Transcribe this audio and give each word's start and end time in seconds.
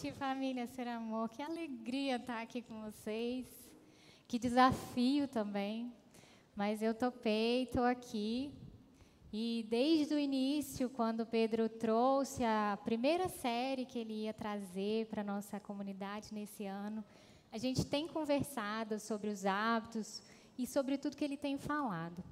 noite, 0.00 0.12
família 0.12 0.66
Ser 0.66 0.88
Amor. 0.88 1.28
Que 1.28 1.42
alegria 1.42 2.16
estar 2.16 2.40
aqui 2.40 2.62
com 2.62 2.80
vocês. 2.80 3.46
Que 4.26 4.38
desafio 4.38 5.28
também. 5.28 5.92
Mas 6.56 6.80
eu 6.80 6.94
topei, 6.94 7.64
estou 7.64 7.84
aqui. 7.84 8.50
E 9.30 9.66
desde 9.68 10.14
o 10.14 10.18
início, 10.18 10.88
quando 10.88 11.26
Pedro 11.26 11.68
trouxe 11.68 12.42
a 12.42 12.78
primeira 12.82 13.28
série 13.28 13.84
que 13.84 13.98
ele 13.98 14.22
ia 14.22 14.32
trazer 14.32 15.06
para 15.06 15.20
a 15.20 15.24
nossa 15.24 15.60
comunidade 15.60 16.32
nesse 16.32 16.64
ano, 16.64 17.04
a 17.52 17.58
gente 17.58 17.84
tem 17.84 18.08
conversado 18.08 18.98
sobre 18.98 19.28
os 19.28 19.44
hábitos 19.44 20.22
e 20.56 20.66
sobre 20.66 20.96
tudo 20.96 21.16
que 21.16 21.24
ele 21.24 21.36
tem 21.36 21.58
falado. 21.58 22.24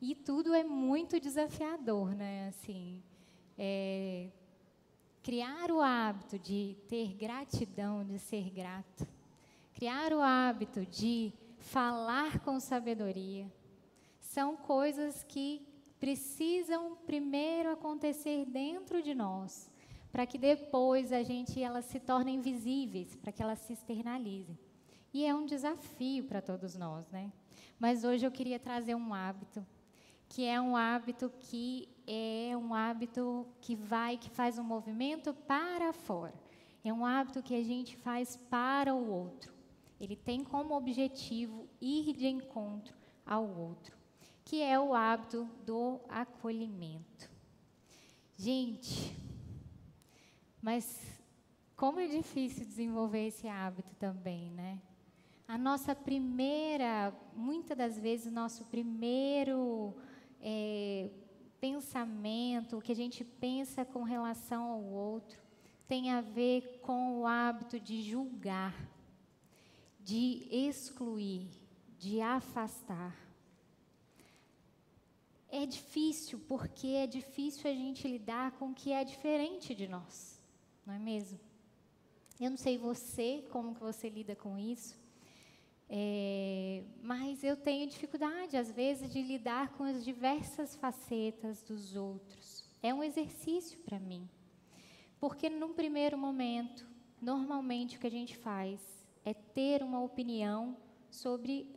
E 0.00 0.14
tudo 0.14 0.54
é 0.54 0.62
muito 0.62 1.18
desafiador, 1.18 2.14
né? 2.14 2.48
Assim, 2.48 3.02
é, 3.58 4.28
criar 5.26 5.72
o 5.72 5.80
hábito 5.80 6.38
de 6.38 6.76
ter 6.88 7.12
gratidão, 7.14 8.04
de 8.04 8.16
ser 8.16 8.48
grato, 8.48 9.04
criar 9.74 10.12
o 10.12 10.20
hábito 10.20 10.86
de 10.86 11.32
falar 11.58 12.38
com 12.38 12.60
sabedoria, 12.60 13.52
são 14.20 14.56
coisas 14.56 15.24
que 15.24 15.66
precisam 15.98 16.94
primeiro 17.04 17.72
acontecer 17.72 18.44
dentro 18.44 19.02
de 19.02 19.16
nós, 19.16 19.68
para 20.12 20.24
que 20.26 20.38
depois 20.38 21.10
a 21.10 21.24
gente 21.24 21.60
elas 21.60 21.86
se 21.86 21.98
tornem 21.98 22.40
visíveis, 22.40 23.16
para 23.16 23.32
que 23.32 23.42
elas 23.42 23.58
se 23.58 23.72
externalizem. 23.72 24.56
E 25.12 25.26
é 25.26 25.34
um 25.34 25.44
desafio 25.44 26.22
para 26.22 26.40
todos 26.40 26.76
nós, 26.76 27.10
né? 27.10 27.32
Mas 27.80 28.04
hoje 28.04 28.24
eu 28.24 28.30
queria 28.30 28.60
trazer 28.60 28.94
um 28.94 29.12
hábito 29.12 29.66
que 30.28 30.44
é 30.44 30.60
um 30.60 30.76
hábito 30.76 31.32
que 31.40 31.88
é 32.06 32.56
um 32.56 32.72
hábito 32.72 33.46
que 33.60 33.74
vai, 33.74 34.16
que 34.16 34.30
faz 34.30 34.58
um 34.58 34.62
movimento 34.62 35.34
para 35.34 35.92
fora. 35.92 36.34
É 36.84 36.92
um 36.92 37.04
hábito 37.04 37.42
que 37.42 37.54
a 37.54 37.64
gente 37.64 37.96
faz 37.96 38.36
para 38.36 38.94
o 38.94 39.10
outro. 39.10 39.52
Ele 39.98 40.14
tem 40.14 40.44
como 40.44 40.76
objetivo 40.76 41.68
ir 41.80 42.12
de 42.12 42.26
encontro 42.26 42.94
ao 43.24 43.48
outro, 43.48 43.96
que 44.44 44.62
é 44.62 44.78
o 44.78 44.94
hábito 44.94 45.48
do 45.64 46.00
acolhimento. 46.08 47.28
Gente, 48.36 49.16
mas 50.62 51.18
como 51.74 51.98
é 51.98 52.06
difícil 52.06 52.64
desenvolver 52.64 53.26
esse 53.26 53.48
hábito 53.48 53.94
também, 53.96 54.50
né? 54.50 54.80
A 55.48 55.56
nossa 55.56 55.94
primeira, 55.94 57.12
muitas 57.34 57.76
das 57.76 57.98
vezes, 57.98 58.26
o 58.26 58.30
nosso 58.30 58.64
primeiro 58.64 59.94
é, 60.40 61.08
pensamento, 61.66 62.76
o 62.76 62.80
que 62.80 62.92
a 62.92 63.00
gente 63.02 63.24
pensa 63.24 63.84
com 63.84 64.04
relação 64.04 64.62
ao 64.70 64.82
outro, 64.84 65.38
tem 65.88 66.12
a 66.12 66.20
ver 66.20 66.80
com 66.80 67.18
o 67.18 67.26
hábito 67.26 67.80
de 67.80 68.02
julgar, 68.02 68.74
de 70.00 70.46
excluir, 70.50 71.48
de 71.98 72.20
afastar. 72.20 73.16
É 75.48 75.66
difícil 75.66 76.38
porque 76.46 76.88
é 76.88 77.06
difícil 77.06 77.68
a 77.68 77.74
gente 77.74 78.06
lidar 78.06 78.52
com 78.52 78.70
o 78.70 78.74
que 78.74 78.92
é 78.92 79.02
diferente 79.02 79.74
de 79.74 79.88
nós, 79.88 80.40
não 80.84 80.94
é 80.94 80.98
mesmo? 81.00 81.40
Eu 82.38 82.50
não 82.50 82.56
sei 82.56 82.78
você, 82.78 83.44
como 83.50 83.74
que 83.74 83.80
você 83.80 84.08
lida 84.08 84.36
com 84.36 84.56
isso, 84.56 84.96
é, 85.88 86.82
mas 87.02 87.44
eu 87.44 87.56
tenho 87.56 87.88
dificuldade, 87.88 88.56
às 88.56 88.70
vezes, 88.70 89.12
de 89.12 89.22
lidar 89.22 89.70
com 89.74 89.84
as 89.84 90.04
diversas 90.04 90.74
facetas 90.76 91.62
dos 91.62 91.94
outros. 91.94 92.68
É 92.82 92.92
um 92.92 93.02
exercício 93.02 93.78
para 93.80 93.98
mim. 93.98 94.28
Porque, 95.20 95.48
num 95.48 95.72
primeiro 95.72 96.18
momento, 96.18 96.86
normalmente 97.20 97.96
o 97.96 98.00
que 98.00 98.06
a 98.06 98.10
gente 98.10 98.36
faz 98.36 98.80
é 99.24 99.32
ter 99.32 99.82
uma 99.82 100.02
opinião 100.02 100.76
sobre 101.10 101.74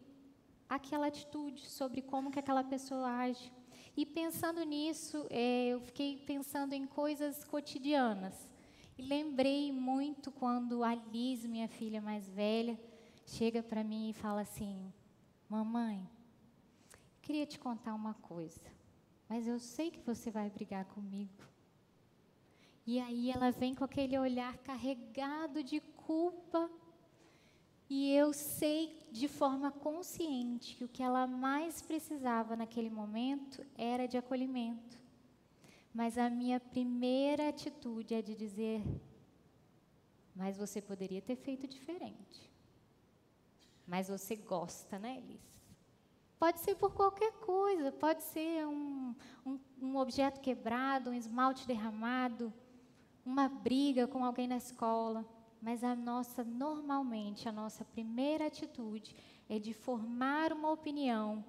aquela 0.68 1.08
atitude, 1.08 1.68
sobre 1.68 2.02
como 2.02 2.32
que 2.32 2.40
aquela 2.40 2.64
pessoa 2.64 3.08
age. 3.08 3.52
E 3.96 4.06
pensando 4.06 4.64
nisso, 4.64 5.26
é, 5.30 5.68
eu 5.68 5.82
fiquei 5.82 6.18
pensando 6.18 6.74
em 6.74 6.86
coisas 6.86 7.44
cotidianas. 7.44 8.50
E 8.98 9.02
lembrei 9.02 9.72
muito 9.72 10.32
quando 10.32 10.84
a 10.84 10.94
Liz, 10.94 11.46
minha 11.46 11.68
filha 11.68 12.02
mais 12.02 12.28
velha, 12.30 12.80
chega 13.30 13.62
para 13.62 13.84
mim 13.84 14.10
e 14.10 14.14
fala 14.14 14.42
assim: 14.42 14.92
Mamãe, 15.48 16.08
queria 17.22 17.46
te 17.46 17.60
contar 17.60 17.94
uma 17.94 18.16
coisa, 18.16 18.72
mas 19.28 19.48
eu 19.48 19.60
sei 19.60 19.92
que 19.92 20.00
você 20.00 20.32
vai 20.32 20.50
brigar 20.50 20.86
comigo. 20.86 21.44
E 22.86 23.00
aí 23.00 23.30
ela 23.30 23.52
vem 23.52 23.76
com 23.76 23.84
aquele 23.84 24.18
olhar 24.18 24.58
carregado 24.60 25.64
de 25.64 25.80
culpa. 25.80 26.70
E 27.88 28.12
eu 28.14 28.34
sei 28.34 29.08
de 29.12 29.28
forma 29.28 29.72
consciente 29.72 30.76
que 30.76 30.84
o 30.84 30.88
que 30.88 31.02
ela 31.02 31.26
mais 31.26 31.82
precisava 31.82 32.56
naquele 32.56 32.90
momento 32.90 33.66
era 33.76 34.08
de 34.08 34.16
acolhimento. 34.18 34.98
Mas 35.92 36.18
a 36.18 36.30
minha 36.30 36.60
primeira 36.60 37.50
atitude 37.50 38.14
é 38.14 38.22
de 38.22 38.36
dizer: 38.36 38.84
Mas 40.36 40.58
você 40.58 40.82
poderia 40.82 41.22
ter 41.22 41.36
feito 41.36 41.68
diferente 41.68 42.49
mas 43.90 44.08
você 44.08 44.36
gosta, 44.36 45.00
né, 45.00 45.18
Elis? 45.18 45.42
Pode 46.38 46.60
ser 46.62 46.76
por 46.76 46.94
qualquer 46.94 47.34
coisa, 47.34 47.92
pode 47.92 48.24
ser 48.24 48.66
um, 48.66 49.16
um, 49.46 49.60
um, 49.82 49.98
objeto 49.98 50.40
quebrado, 50.40 51.10
um 51.10 51.14
esmalte 51.14 51.68
derramado, 51.68 52.54
uma 53.26 53.50
briga 53.50 54.08
com 54.08 54.24
alguém 54.24 54.48
na 54.48 54.58
escola. 54.58 55.26
Mas 55.62 55.84
a 55.84 55.96
nossa, 55.96 56.44
normalmente, 56.44 57.50
a 57.50 57.52
nossa 57.52 57.84
primeira 57.84 58.46
atitude 58.46 59.14
é 59.50 59.60
de 59.60 59.74
formar 59.74 60.54
uma 60.54 60.72
opinião. 60.72 61.44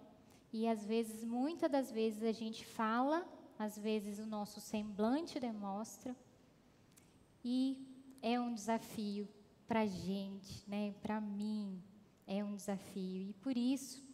E 0.52 0.66
às 0.66 0.84
vezes, 0.84 1.22
muitas 1.22 1.70
das 1.70 1.92
vezes, 1.92 2.24
a 2.24 2.32
gente 2.32 2.64
fala, 2.64 3.24
às 3.58 3.78
vezes 3.78 4.18
o 4.18 4.26
nosso 4.26 4.60
semblante 4.60 5.38
demonstra. 5.38 6.16
E 7.44 7.78
é 8.22 8.40
um 8.40 8.52
desafio 8.52 9.28
para 9.68 9.82
a 9.82 9.86
gente, 9.86 10.68
né, 10.68 10.92
para 11.00 11.20
mim, 11.20 11.80
é 12.30 12.44
um 12.44 12.54
desafio. 12.54 13.30
E 13.30 13.32
por 13.34 13.56
isso, 13.56 14.08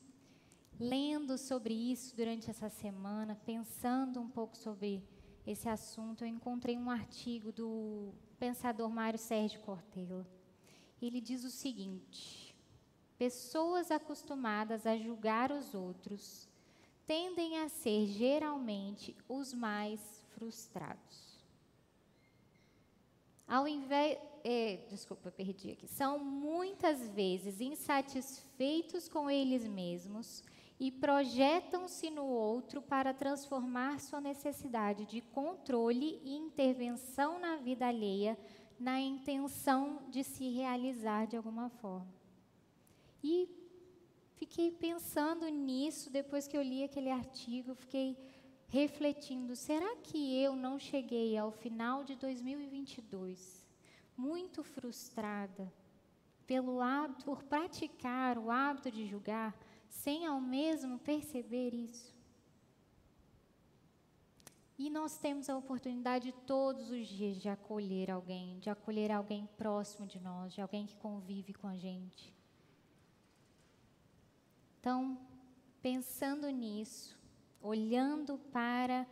lendo 0.80 1.36
sobre 1.36 1.74
isso 1.74 2.16
durante 2.16 2.48
essa 2.48 2.70
semana, 2.70 3.38
pensando 3.44 4.18
um 4.18 4.28
pouco 4.28 4.56
sobre 4.56 5.06
esse 5.46 5.68
assunto, 5.68 6.24
eu 6.24 6.28
encontrei 6.28 6.78
um 6.78 6.90
artigo 6.90 7.52
do 7.52 8.14
pensador 8.38 8.88
Mário 8.88 9.18
Sérgio 9.18 9.60
Cortella. 9.60 10.26
Ele 11.00 11.20
diz 11.20 11.44
o 11.44 11.50
seguinte: 11.50 12.56
pessoas 13.18 13.90
acostumadas 13.90 14.86
a 14.86 14.96
julgar 14.96 15.52
os 15.52 15.74
outros 15.74 16.48
tendem 17.06 17.58
a 17.58 17.68
ser 17.68 18.06
geralmente 18.06 19.14
os 19.28 19.52
mais 19.52 20.00
frustrados. 20.30 21.36
Ao 23.46 23.68
invés, 23.68 24.18
é, 24.48 24.76
desculpa, 24.88 25.28
perdi 25.32 25.72
aqui. 25.72 25.88
São 25.88 26.20
muitas 26.20 27.08
vezes 27.08 27.60
insatisfeitos 27.60 29.08
com 29.08 29.28
eles 29.28 29.66
mesmos 29.66 30.44
e 30.78 30.92
projetam-se 30.92 32.10
no 32.10 32.24
outro 32.24 32.80
para 32.80 33.12
transformar 33.12 33.98
sua 33.98 34.20
necessidade 34.20 35.04
de 35.04 35.20
controle 35.20 36.20
e 36.22 36.36
intervenção 36.36 37.40
na 37.40 37.56
vida 37.56 37.88
alheia 37.88 38.38
na 38.78 39.00
intenção 39.00 40.04
de 40.10 40.22
se 40.22 40.48
realizar 40.50 41.26
de 41.26 41.36
alguma 41.36 41.68
forma. 41.68 42.14
E 43.24 43.48
fiquei 44.36 44.70
pensando 44.70 45.48
nisso 45.48 46.08
depois 46.08 46.46
que 46.46 46.56
eu 46.56 46.62
li 46.62 46.84
aquele 46.84 47.10
artigo, 47.10 47.74
fiquei 47.74 48.16
refletindo: 48.68 49.56
será 49.56 49.96
que 49.96 50.40
eu 50.40 50.54
não 50.54 50.78
cheguei 50.78 51.36
ao 51.36 51.50
final 51.50 52.04
de 52.04 52.14
2022 52.14 53.65
muito 54.16 54.62
frustrada 54.62 55.72
pelo 56.46 56.80
hábito, 56.80 57.24
por 57.24 57.42
praticar 57.42 58.38
o 58.38 58.50
hábito 58.50 58.90
de 58.90 59.06
julgar, 59.06 59.54
sem 59.88 60.26
ao 60.26 60.40
mesmo 60.40 60.98
perceber 60.98 61.74
isso? 61.74 62.14
E 64.78 64.90
nós 64.90 65.16
temos 65.16 65.48
a 65.48 65.56
oportunidade 65.56 66.32
todos 66.46 66.90
os 66.90 67.06
dias 67.06 67.36
de 67.38 67.48
acolher 67.48 68.10
alguém, 68.10 68.58
de 68.58 68.68
acolher 68.68 69.10
alguém 69.10 69.48
próximo 69.56 70.06
de 70.06 70.20
nós, 70.20 70.52
de 70.52 70.60
alguém 70.60 70.86
que 70.86 70.96
convive 70.96 71.54
com 71.54 71.66
a 71.66 71.76
gente. 71.76 72.34
Então, 74.78 75.18
pensando 75.80 76.48
nisso, 76.50 77.18
olhando 77.60 78.38
para 78.52 79.06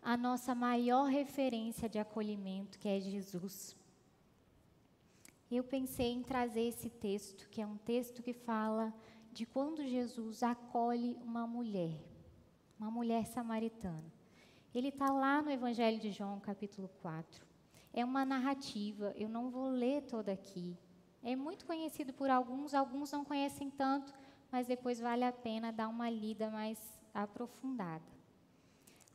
a 0.00 0.16
nossa 0.16 0.54
maior 0.54 1.04
referência 1.04 1.88
de 1.88 1.98
acolhimento, 1.98 2.78
que 2.78 2.88
é 2.88 3.00
Jesus. 3.00 3.77
Eu 5.50 5.64
pensei 5.64 6.12
em 6.12 6.22
trazer 6.22 6.60
esse 6.60 6.90
texto, 6.90 7.48
que 7.48 7.62
é 7.62 7.66
um 7.66 7.78
texto 7.78 8.22
que 8.22 8.34
fala 8.34 8.92
de 9.32 9.46
quando 9.46 9.82
Jesus 9.82 10.42
acolhe 10.42 11.16
uma 11.22 11.46
mulher, 11.46 11.98
uma 12.78 12.90
mulher 12.90 13.24
samaritana. 13.24 14.12
Ele 14.74 14.88
está 14.88 15.10
lá 15.10 15.40
no 15.40 15.50
Evangelho 15.50 15.98
de 15.98 16.10
João, 16.10 16.38
capítulo 16.38 16.90
4. 17.00 17.46
É 17.94 18.04
uma 18.04 18.26
narrativa, 18.26 19.14
eu 19.16 19.30
não 19.30 19.48
vou 19.48 19.70
ler 19.70 20.02
toda 20.02 20.30
aqui. 20.30 20.76
É 21.22 21.34
muito 21.34 21.64
conhecido 21.64 22.12
por 22.12 22.28
alguns, 22.28 22.74
alguns 22.74 23.10
não 23.10 23.24
conhecem 23.24 23.70
tanto, 23.70 24.12
mas 24.52 24.66
depois 24.66 25.00
vale 25.00 25.24
a 25.24 25.32
pena 25.32 25.72
dar 25.72 25.88
uma 25.88 26.10
lida 26.10 26.50
mais 26.50 26.78
aprofundada. 27.14 28.17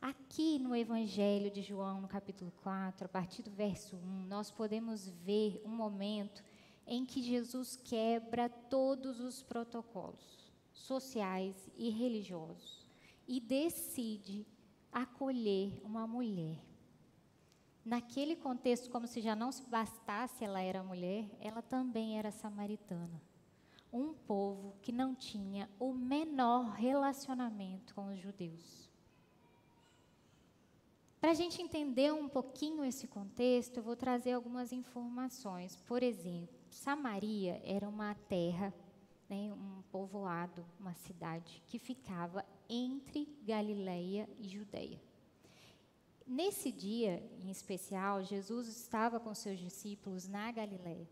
Aqui 0.04 0.58
no 0.58 0.76
Evangelho 0.76 1.50
de 1.50 1.62
João, 1.62 2.02
no 2.02 2.06
capítulo 2.06 2.52
4, 2.62 3.06
a 3.06 3.08
partir 3.08 3.42
do 3.42 3.50
verso 3.50 3.96
1, 3.96 4.26
nós 4.26 4.50
podemos 4.50 5.08
ver 5.08 5.62
um 5.64 5.70
momento 5.70 6.44
em 6.86 7.06
que 7.06 7.22
Jesus 7.22 7.74
quebra 7.74 8.50
todos 8.50 9.18
os 9.18 9.42
protocolos 9.42 10.52
sociais 10.74 11.56
e 11.74 11.88
religiosos 11.88 12.86
e 13.26 13.40
decide 13.40 14.46
acolher 14.92 15.80
uma 15.82 16.06
mulher. 16.06 16.58
Naquele 17.82 18.36
contexto, 18.36 18.90
como 18.90 19.06
se 19.06 19.22
já 19.22 19.34
não 19.34 19.50
se 19.50 19.64
bastasse 19.70 20.44
ela 20.44 20.60
era 20.60 20.82
mulher, 20.82 21.30
ela 21.40 21.62
também 21.62 22.18
era 22.18 22.30
samaritana. 22.30 23.22
Um 23.90 24.12
povo 24.12 24.76
que 24.82 24.92
não 24.92 25.14
tinha 25.14 25.66
o 25.80 25.94
menor 25.94 26.72
relacionamento 26.72 27.94
com 27.94 28.08
os 28.08 28.20
judeus. 28.20 28.83
Para 31.24 31.30
a 31.30 31.34
gente 31.34 31.62
entender 31.62 32.12
um 32.12 32.28
pouquinho 32.28 32.84
esse 32.84 33.06
contexto, 33.06 33.78
eu 33.78 33.82
vou 33.82 33.96
trazer 33.96 34.32
algumas 34.32 34.72
informações. 34.72 35.74
Por 35.74 36.02
exemplo, 36.02 36.54
Samaria 36.68 37.62
era 37.64 37.88
uma 37.88 38.14
terra, 38.28 38.74
né, 39.26 39.50
um 39.50 39.80
povoado, 39.90 40.66
uma 40.78 40.92
cidade 40.92 41.62
que 41.66 41.78
ficava 41.78 42.44
entre 42.68 43.26
Galileia 43.42 44.28
e 44.38 44.46
Judeia. 44.46 45.00
Nesse 46.26 46.70
dia, 46.70 47.26
em 47.42 47.50
especial, 47.50 48.22
Jesus 48.22 48.68
estava 48.68 49.18
com 49.18 49.34
seus 49.34 49.58
discípulos 49.58 50.28
na 50.28 50.52
Galileia. 50.52 51.08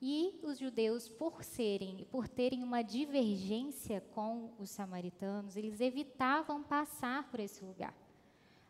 E 0.00 0.38
os 0.44 0.60
judeus, 0.60 1.08
por 1.08 1.42
serem, 1.42 2.06
por 2.08 2.28
terem 2.28 2.62
uma 2.62 2.82
divergência 2.82 4.00
com 4.12 4.52
os 4.60 4.70
samaritanos, 4.70 5.56
eles 5.56 5.80
evitavam 5.80 6.62
passar 6.62 7.28
por 7.28 7.40
esse 7.40 7.64
lugar. 7.64 7.92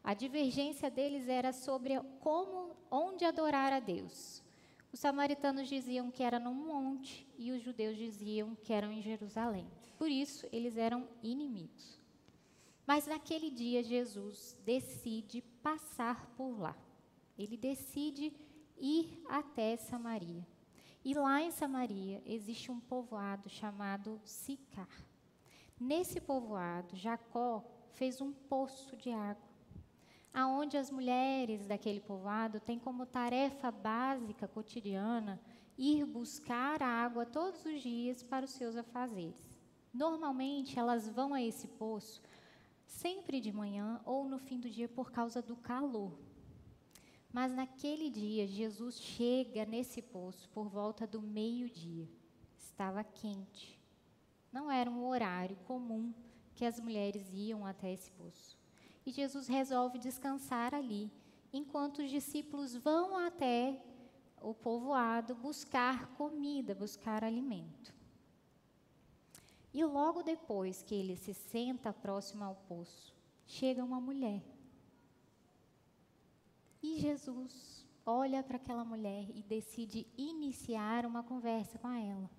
A 0.02 0.14
divergência 0.14 0.90
deles 0.90 1.28
era 1.28 1.52
sobre 1.52 2.00
como, 2.20 2.76
onde 2.90 3.24
adorar 3.24 3.72
a 3.72 3.80
Deus. 3.80 4.42
Os 4.92 5.00
samaritanos 5.00 5.68
diziam 5.68 6.10
que 6.10 6.22
era 6.22 6.38
num 6.38 6.54
monte 6.54 7.26
e 7.36 7.50
os 7.52 7.62
judeus 7.62 7.96
diziam 7.96 8.54
que 8.54 8.72
eram 8.72 8.90
em 8.90 9.02
Jerusalém. 9.02 9.66
Por 9.98 10.10
isso, 10.10 10.46
eles 10.50 10.76
eram 10.76 11.06
inimigos. 11.22 12.00
Mas 12.86 13.06
naquele 13.06 13.50
dia, 13.50 13.82
Jesus 13.82 14.56
decide 14.64 15.42
passar 15.62 16.26
por 16.36 16.58
lá. 16.58 16.76
Ele 17.36 17.56
decide 17.56 18.32
ir 18.78 19.22
até 19.28 19.76
Samaria. 19.76 20.46
E 21.04 21.14
lá 21.14 21.42
em 21.42 21.50
Samaria 21.50 22.22
existe 22.24 22.70
um 22.70 22.80
povoado 22.80 23.48
chamado 23.48 24.20
Sicar. 24.24 24.88
Nesse 25.78 26.20
povoado, 26.20 26.96
Jacó 26.96 27.62
fez 27.92 28.20
um 28.20 28.32
poço 28.32 28.96
de 28.96 29.10
água 29.10 29.47
aonde 30.32 30.76
as 30.76 30.90
mulheres 30.90 31.66
daquele 31.66 32.00
povoado 32.00 32.60
têm 32.60 32.78
como 32.78 33.06
tarefa 33.06 33.70
básica 33.70 34.46
cotidiana 34.46 35.40
ir 35.76 36.04
buscar 36.04 36.82
água 36.82 37.24
todos 37.24 37.64
os 37.64 37.80
dias 37.80 38.22
para 38.22 38.44
os 38.44 38.50
seus 38.50 38.76
afazeres. 38.76 39.58
Normalmente 39.92 40.78
elas 40.78 41.08
vão 41.08 41.32
a 41.32 41.42
esse 41.42 41.68
poço 41.68 42.20
sempre 42.86 43.40
de 43.40 43.52
manhã 43.52 44.00
ou 44.04 44.24
no 44.28 44.38
fim 44.38 44.58
do 44.58 44.68
dia 44.68 44.88
por 44.88 45.10
causa 45.10 45.40
do 45.40 45.56
calor. 45.56 46.18
Mas 47.32 47.52
naquele 47.52 48.10
dia 48.10 48.46
Jesus 48.46 48.98
chega 48.98 49.64
nesse 49.64 50.02
poço 50.02 50.48
por 50.50 50.68
volta 50.68 51.06
do 51.06 51.20
meio-dia. 51.20 52.08
Estava 52.56 53.04
quente. 53.04 53.78
Não 54.52 54.70
era 54.70 54.90
um 54.90 55.06
horário 55.06 55.56
comum 55.66 56.12
que 56.54 56.64
as 56.64 56.80
mulheres 56.80 57.30
iam 57.32 57.64
até 57.64 57.92
esse 57.92 58.10
poço 58.12 58.57
e 59.08 59.10
Jesus 59.10 59.48
resolve 59.48 59.98
descansar 59.98 60.74
ali, 60.74 61.10
enquanto 61.50 62.02
os 62.02 62.10
discípulos 62.10 62.76
vão 62.76 63.16
até 63.16 63.82
o 64.42 64.52
povoado 64.52 65.34
buscar 65.34 66.08
comida, 66.08 66.74
buscar 66.74 67.24
alimento. 67.24 67.94
E 69.72 69.82
logo 69.82 70.22
depois 70.22 70.82
que 70.82 70.94
ele 70.94 71.16
se 71.16 71.32
senta 71.32 71.90
próximo 71.90 72.44
ao 72.44 72.54
poço, 72.54 73.16
chega 73.46 73.82
uma 73.82 73.98
mulher. 73.98 74.42
E 76.82 76.98
Jesus 76.98 77.86
olha 78.04 78.42
para 78.42 78.56
aquela 78.56 78.84
mulher 78.84 79.26
e 79.34 79.42
decide 79.42 80.06
iniciar 80.18 81.06
uma 81.06 81.22
conversa 81.22 81.78
com 81.78 81.88
ela. 81.88 82.30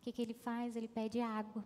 O 0.00 0.04
que, 0.04 0.12
que 0.12 0.22
ele 0.22 0.34
faz? 0.34 0.74
Ele 0.74 0.88
pede 0.88 1.20
água. 1.20 1.62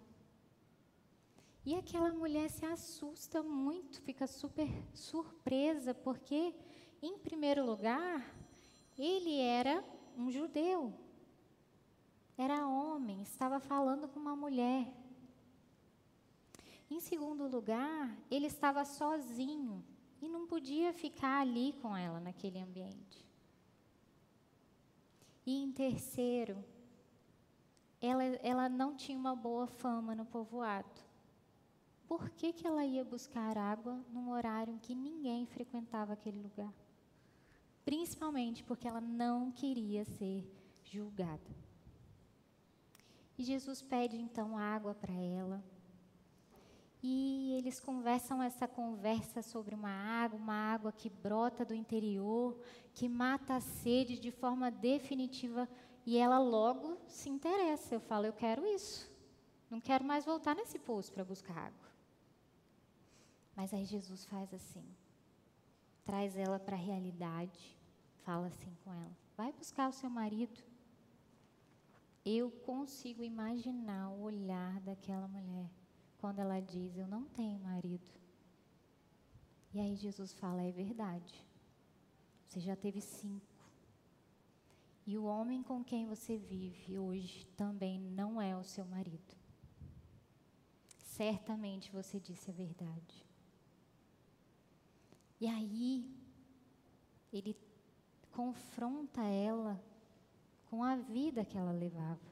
E 1.64 1.76
aquela 1.76 2.12
mulher 2.12 2.50
se 2.50 2.64
assusta 2.64 3.40
muito, 3.40 4.00
fica 4.02 4.26
super 4.26 4.68
surpresa, 4.92 5.94
porque, 5.94 6.52
em 7.00 7.16
primeiro 7.18 7.64
lugar, 7.64 8.34
ele 8.98 9.38
era 9.38 9.84
um 10.16 10.28
judeu, 10.28 10.92
era 12.36 12.66
homem, 12.66 13.22
estava 13.22 13.60
falando 13.60 14.08
com 14.08 14.18
uma 14.18 14.34
mulher. 14.34 14.92
Em 16.90 16.98
segundo 16.98 17.46
lugar, 17.46 18.18
ele 18.28 18.46
estava 18.46 18.84
sozinho 18.84 19.84
e 20.20 20.28
não 20.28 20.48
podia 20.48 20.92
ficar 20.92 21.40
ali 21.40 21.74
com 21.74 21.96
ela 21.96 22.18
naquele 22.18 22.58
ambiente. 22.58 23.24
E 25.46 25.62
em 25.62 25.70
terceiro, 25.70 26.64
ela, 28.00 28.24
ela 28.24 28.68
não 28.68 28.96
tinha 28.96 29.16
uma 29.16 29.36
boa 29.36 29.68
fama 29.68 30.12
no 30.12 30.26
povoado 30.26 31.11
por 32.12 32.28
que, 32.28 32.52
que 32.52 32.66
ela 32.66 32.84
ia 32.84 33.02
buscar 33.02 33.56
água 33.56 33.98
num 34.12 34.32
horário 34.32 34.74
em 34.74 34.78
que 34.78 34.94
ninguém 34.94 35.46
frequentava 35.46 36.12
aquele 36.12 36.38
lugar? 36.38 36.70
Principalmente 37.86 38.62
porque 38.62 38.86
ela 38.86 39.00
não 39.00 39.50
queria 39.50 40.04
ser 40.04 40.46
julgada. 40.84 41.56
E 43.38 43.42
Jesus 43.42 43.80
pede 43.80 44.18
então 44.18 44.58
água 44.58 44.94
para 44.94 45.14
ela. 45.14 45.64
E 47.02 47.54
eles 47.54 47.80
conversam 47.80 48.42
essa 48.42 48.68
conversa 48.68 49.40
sobre 49.40 49.74
uma 49.74 49.88
água, 49.88 50.38
uma 50.38 50.74
água 50.74 50.92
que 50.92 51.08
brota 51.08 51.64
do 51.64 51.74
interior, 51.74 52.60
que 52.92 53.08
mata 53.08 53.54
a 53.54 53.60
sede 53.62 54.18
de 54.18 54.30
forma 54.30 54.70
definitiva. 54.70 55.66
E 56.04 56.18
ela 56.18 56.38
logo 56.38 56.98
se 57.06 57.30
interessa. 57.30 57.94
Eu 57.94 58.00
falo, 58.00 58.26
eu 58.26 58.34
quero 58.34 58.66
isso. 58.66 59.10
Não 59.70 59.80
quero 59.80 60.04
mais 60.04 60.26
voltar 60.26 60.54
nesse 60.54 60.78
poço 60.78 61.10
para 61.10 61.24
buscar 61.24 61.56
água. 61.56 61.91
Mas 63.54 63.72
aí 63.74 63.84
Jesus 63.84 64.24
faz 64.24 64.52
assim, 64.54 64.84
traz 66.04 66.36
ela 66.36 66.58
para 66.58 66.76
a 66.76 66.80
realidade, 66.80 67.76
fala 68.24 68.46
assim 68.46 68.74
com 68.82 68.92
ela: 68.92 69.16
vai 69.36 69.52
buscar 69.52 69.88
o 69.88 69.92
seu 69.92 70.08
marido. 70.08 70.62
Eu 72.24 72.50
consigo 72.50 73.22
imaginar 73.22 74.10
o 74.10 74.22
olhar 74.22 74.80
daquela 74.80 75.26
mulher 75.26 75.68
quando 76.18 76.38
ela 76.38 76.60
diz: 76.60 76.96
Eu 76.96 77.06
não 77.08 77.24
tenho 77.24 77.58
marido. 77.58 78.10
E 79.74 79.80
aí 79.80 79.96
Jesus 79.96 80.32
fala: 80.32 80.62
É 80.62 80.70
verdade. 80.70 81.44
Você 82.46 82.60
já 82.60 82.76
teve 82.76 83.00
cinco. 83.00 83.52
E 85.04 85.18
o 85.18 85.24
homem 85.24 85.62
com 85.64 85.82
quem 85.82 86.06
você 86.06 86.36
vive 86.36 86.96
hoje 86.96 87.44
também 87.56 87.98
não 87.98 88.40
é 88.40 88.56
o 88.56 88.62
seu 88.62 88.84
marido. 88.84 89.36
Certamente 90.86 91.90
você 91.90 92.20
disse 92.20 92.50
a 92.50 92.54
verdade. 92.54 93.31
E 95.42 95.48
aí, 95.48 96.08
ele 97.32 97.56
confronta 98.30 99.22
ela 99.22 99.82
com 100.70 100.84
a 100.84 100.94
vida 100.94 101.44
que 101.44 101.58
ela 101.58 101.72
levava. 101.72 102.30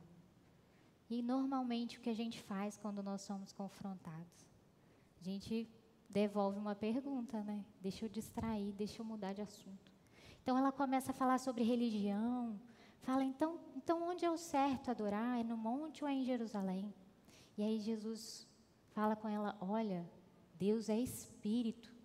E 1.10 1.20
normalmente 1.20 1.98
o 1.98 2.00
que 2.00 2.08
a 2.08 2.14
gente 2.14 2.40
faz 2.40 2.76
quando 2.76 3.02
nós 3.02 3.22
somos 3.22 3.52
confrontados? 3.52 4.46
A 5.20 5.24
gente 5.24 5.68
devolve 6.08 6.56
uma 6.60 6.76
pergunta, 6.76 7.42
né? 7.42 7.64
Deixa 7.80 8.04
eu 8.04 8.08
distrair, 8.08 8.72
deixa 8.74 9.02
eu 9.02 9.04
mudar 9.04 9.32
de 9.32 9.42
assunto. 9.42 9.90
Então 10.40 10.56
ela 10.56 10.70
começa 10.70 11.10
a 11.10 11.14
falar 11.14 11.38
sobre 11.38 11.64
religião, 11.64 12.60
fala 13.00 13.24
então, 13.24 13.58
então 13.74 14.08
onde 14.08 14.24
é 14.24 14.30
o 14.30 14.38
certo 14.38 14.88
adorar? 14.88 15.40
É 15.40 15.42
no 15.42 15.56
monte 15.56 16.04
ou 16.04 16.08
é 16.08 16.12
em 16.12 16.24
Jerusalém? 16.24 16.94
E 17.58 17.64
aí 17.64 17.80
Jesus 17.80 18.46
fala 18.92 19.16
com 19.16 19.28
ela: 19.28 19.58
"Olha, 19.60 20.08
Deus 20.54 20.88
é 20.88 20.96
espírito. 20.96 21.99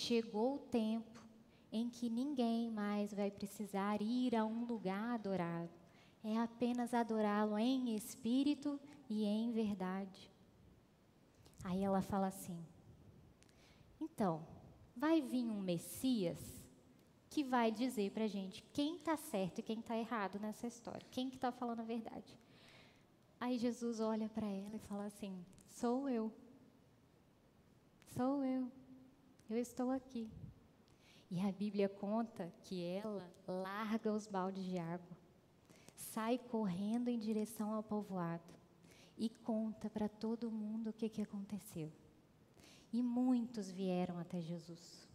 Chegou 0.00 0.54
o 0.54 0.58
tempo 0.58 1.20
em 1.70 1.90
que 1.90 2.08
ninguém 2.08 2.70
mais 2.70 3.12
vai 3.12 3.30
precisar 3.30 4.00
ir 4.00 4.34
a 4.34 4.46
um 4.46 4.64
lugar 4.64 5.14
adorá-lo. 5.14 5.68
É 6.24 6.38
apenas 6.38 6.94
adorá-lo 6.94 7.58
em 7.58 7.94
espírito 7.94 8.80
e 9.10 9.26
em 9.26 9.52
verdade. 9.52 10.32
Aí 11.62 11.84
ela 11.84 12.00
fala 12.00 12.28
assim: 12.28 12.58
então, 14.00 14.42
vai 14.96 15.20
vir 15.20 15.44
um 15.44 15.60
Messias? 15.60 16.58
que 17.28 17.44
vai 17.44 17.70
dizer 17.70 18.10
para 18.10 18.24
a 18.24 18.26
gente 18.26 18.60
quem 18.72 18.96
está 18.96 19.16
certo 19.16 19.60
e 19.60 19.62
quem 19.62 19.78
está 19.78 19.96
errado 19.96 20.40
nessa 20.40 20.66
história, 20.66 21.06
quem 21.12 21.30
que 21.30 21.36
está 21.36 21.52
falando 21.52 21.78
a 21.78 21.84
verdade. 21.84 22.36
Aí 23.38 23.56
Jesus 23.56 24.00
olha 24.00 24.28
para 24.28 24.48
ela 24.48 24.74
e 24.74 24.80
fala 24.80 25.04
assim: 25.04 25.46
Sou 25.68 26.08
eu. 26.08 26.32
Sou 28.16 28.42
eu. 28.42 28.79
Eu 29.50 29.58
estou 29.58 29.90
aqui. 29.90 30.30
E 31.28 31.40
a 31.40 31.50
Bíblia 31.50 31.88
conta 31.88 32.52
que 32.62 32.84
ela 32.84 33.28
larga 33.48 34.12
os 34.12 34.28
baldes 34.28 34.64
de 34.64 34.78
água, 34.78 35.16
sai 35.96 36.38
correndo 36.38 37.08
em 37.08 37.18
direção 37.18 37.72
ao 37.72 37.82
povoado 37.82 38.54
e 39.18 39.28
conta 39.28 39.90
para 39.90 40.08
todo 40.08 40.52
mundo 40.52 40.90
o 40.90 40.92
que, 40.92 41.08
que 41.08 41.20
aconteceu. 41.20 41.90
E 42.92 43.02
muitos 43.02 43.68
vieram 43.72 44.20
até 44.20 44.40
Jesus. 44.40 45.08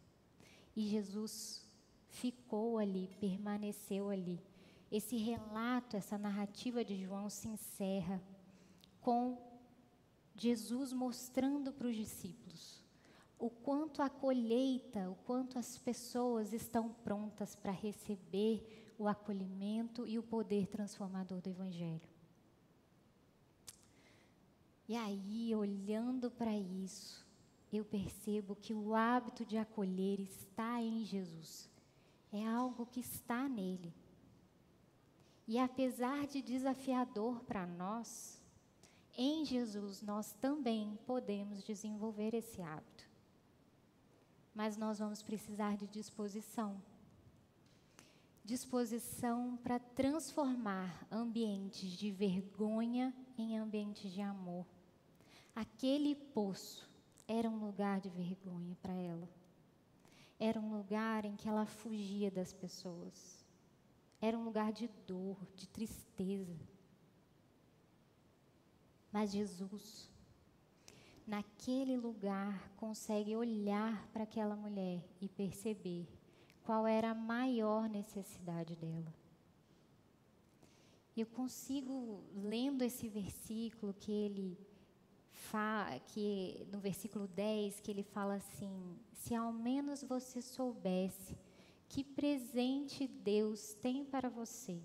E 0.75 0.86
Jesus 0.86 1.65
ficou 2.10 2.77
ali, 2.77 3.10
permaneceu 3.22 4.10
ali. 4.10 4.44
Esse 4.92 5.15
relato, 5.15 5.96
essa 5.96 6.18
narrativa 6.18 6.84
de 6.84 7.01
João 7.01 7.30
se 7.30 7.48
encerra 7.48 8.22
com 9.00 9.42
Jesus 10.36 10.92
mostrando 10.92 11.72
para 11.72 11.88
os 11.88 11.96
discípulos 11.96 12.85
o 13.38 13.50
quanto 13.50 14.01
a 14.01 14.10
colheita, 14.10 15.10
o 15.10 15.15
quanto 15.25 15.60
as 15.60 15.77
pessoas 15.77 16.54
estão 16.54 16.89
prontas 16.89 17.56
para 17.56 17.72
receber 17.72 18.94
o 18.98 19.08
acolhimento 19.08 20.08
e 20.08 20.18
o 20.18 20.24
poder 20.24 20.68
transformador 20.68 21.42
do 21.42 21.50
Evangelho. 21.50 22.08
E 24.88 24.96
aí, 24.96 25.54
olhando 25.56 26.30
para 26.30 26.56
isso, 26.56 27.25
eu 27.74 27.84
percebo 27.84 28.56
que 28.56 28.74
o 28.74 28.94
hábito 28.94 29.44
de 29.44 29.58
acolher 29.58 30.20
está 30.20 30.82
em 30.82 31.04
Jesus. 31.04 31.70
É 32.32 32.46
algo 32.46 32.86
que 32.86 33.00
está 33.00 33.50
nele. 33.50 33.94
E 35.48 35.60
apesar 35.60 36.27
de 36.27 36.42
desafiador 36.42 37.44
para 37.44 37.65
nós, 37.65 38.42
em 39.18 39.46
Jesus 39.46 40.01
nós 40.01 40.34
também 40.34 40.98
podemos 41.06 41.63
desenvolver 41.63 42.34
esse 42.34 42.62
hábito. 42.62 42.95
Mas 44.56 44.78
nós 44.78 45.00
vamos 45.00 45.22
precisar 45.22 45.76
de 45.76 45.86
disposição. 45.86 46.82
Disposição 48.46 49.58
para 49.58 49.78
transformar 49.78 51.06
ambientes 51.12 51.92
de 51.92 52.10
vergonha 52.10 53.14
em 53.38 53.58
ambientes 53.58 54.10
de 54.10 54.22
amor. 54.22 54.66
Aquele 55.54 56.16
poço 56.16 56.90
era 57.28 57.50
um 57.50 57.58
lugar 57.58 58.00
de 58.00 58.10
vergonha 58.10 58.78
para 58.82 58.94
ela. 58.94 59.28
Era 60.40 60.60
um 60.60 60.78
lugar 60.78 61.26
em 61.26 61.36
que 61.36 61.50
ela 61.50 61.66
fugia 61.66 62.32
das 62.32 62.54
pessoas. 62.54 63.46
Era 64.22 64.38
um 64.38 64.46
lugar 64.46 64.72
de 64.72 64.88
dor, 65.06 65.38
de 65.56 65.68
tristeza. 65.68 66.56
Mas 69.12 69.32
Jesus, 69.32 70.10
naquele 71.27 71.98
lugar, 71.98 72.72
consegue 72.77 73.36
olhar 73.36 74.08
para 74.13 74.24
aquela 74.24 74.55
mulher 74.55 75.03
e 75.20 75.27
perceber 75.27 76.08
qual 76.63 76.86
era 76.86 77.12
a 77.12 77.15
maior 77.15 77.89
necessidade 77.89 78.75
dela. 78.75 79.13
Eu 81.15 81.25
consigo, 81.25 82.24
lendo 82.36 82.84
esse 82.84 83.08
versículo 83.08 83.94
que 83.94 84.12
ele 84.12 84.58
que 86.08 86.67
no 86.72 86.79
versículo 86.79 87.27
10, 87.27 87.79
que 87.79 87.89
ele 87.89 88.03
fala 88.03 88.36
assim: 88.36 89.00
Se 89.13 89.34
ao 89.34 89.53
menos 89.53 90.03
você 90.03 90.41
soubesse 90.41 91.38
que 91.88 92.03
presente 92.03 93.08
Deus 93.08 93.74
tem 93.75 94.03
para 94.03 94.27
você 94.27 94.82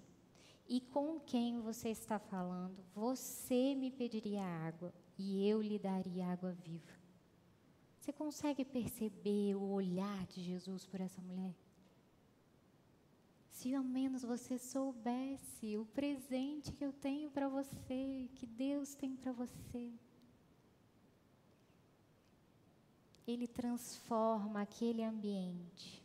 e 0.69 0.81
com 0.81 1.19
quem 1.19 1.61
você 1.61 1.89
está 1.89 2.19
falando, 2.19 2.85
você 2.95 3.75
me 3.75 3.91
pediria 3.91 4.45
água 4.45 4.95
e 5.21 5.47
eu 5.47 5.61
lhe 5.61 5.79
daria 5.79 6.33
água 6.33 6.53
viva. 6.53 6.99
Você 7.99 8.11
consegue 8.11 8.65
perceber 8.65 9.55
o 9.55 9.73
olhar 9.73 10.27
de 10.27 10.43
Jesus 10.43 10.87
por 10.87 10.99
essa 10.99 11.21
mulher? 11.21 11.55
Se 13.51 13.75
ao 13.75 13.85
menos 13.85 14.23
você 14.23 14.57
soubesse 14.59 15.77
o 15.77 15.85
presente 15.85 16.73
que 16.73 16.83
eu 16.83 16.93
tenho 16.95 17.31
para 17.31 17.49
você, 17.49 18.31
que 18.35 18.47
Deus 18.47 18.95
tem 18.95 19.15
para 19.15 19.33
você. 19.33 19.93
Ele 23.27 23.47
transforma 23.47 24.63
aquele 24.63 25.05
ambiente 25.05 26.03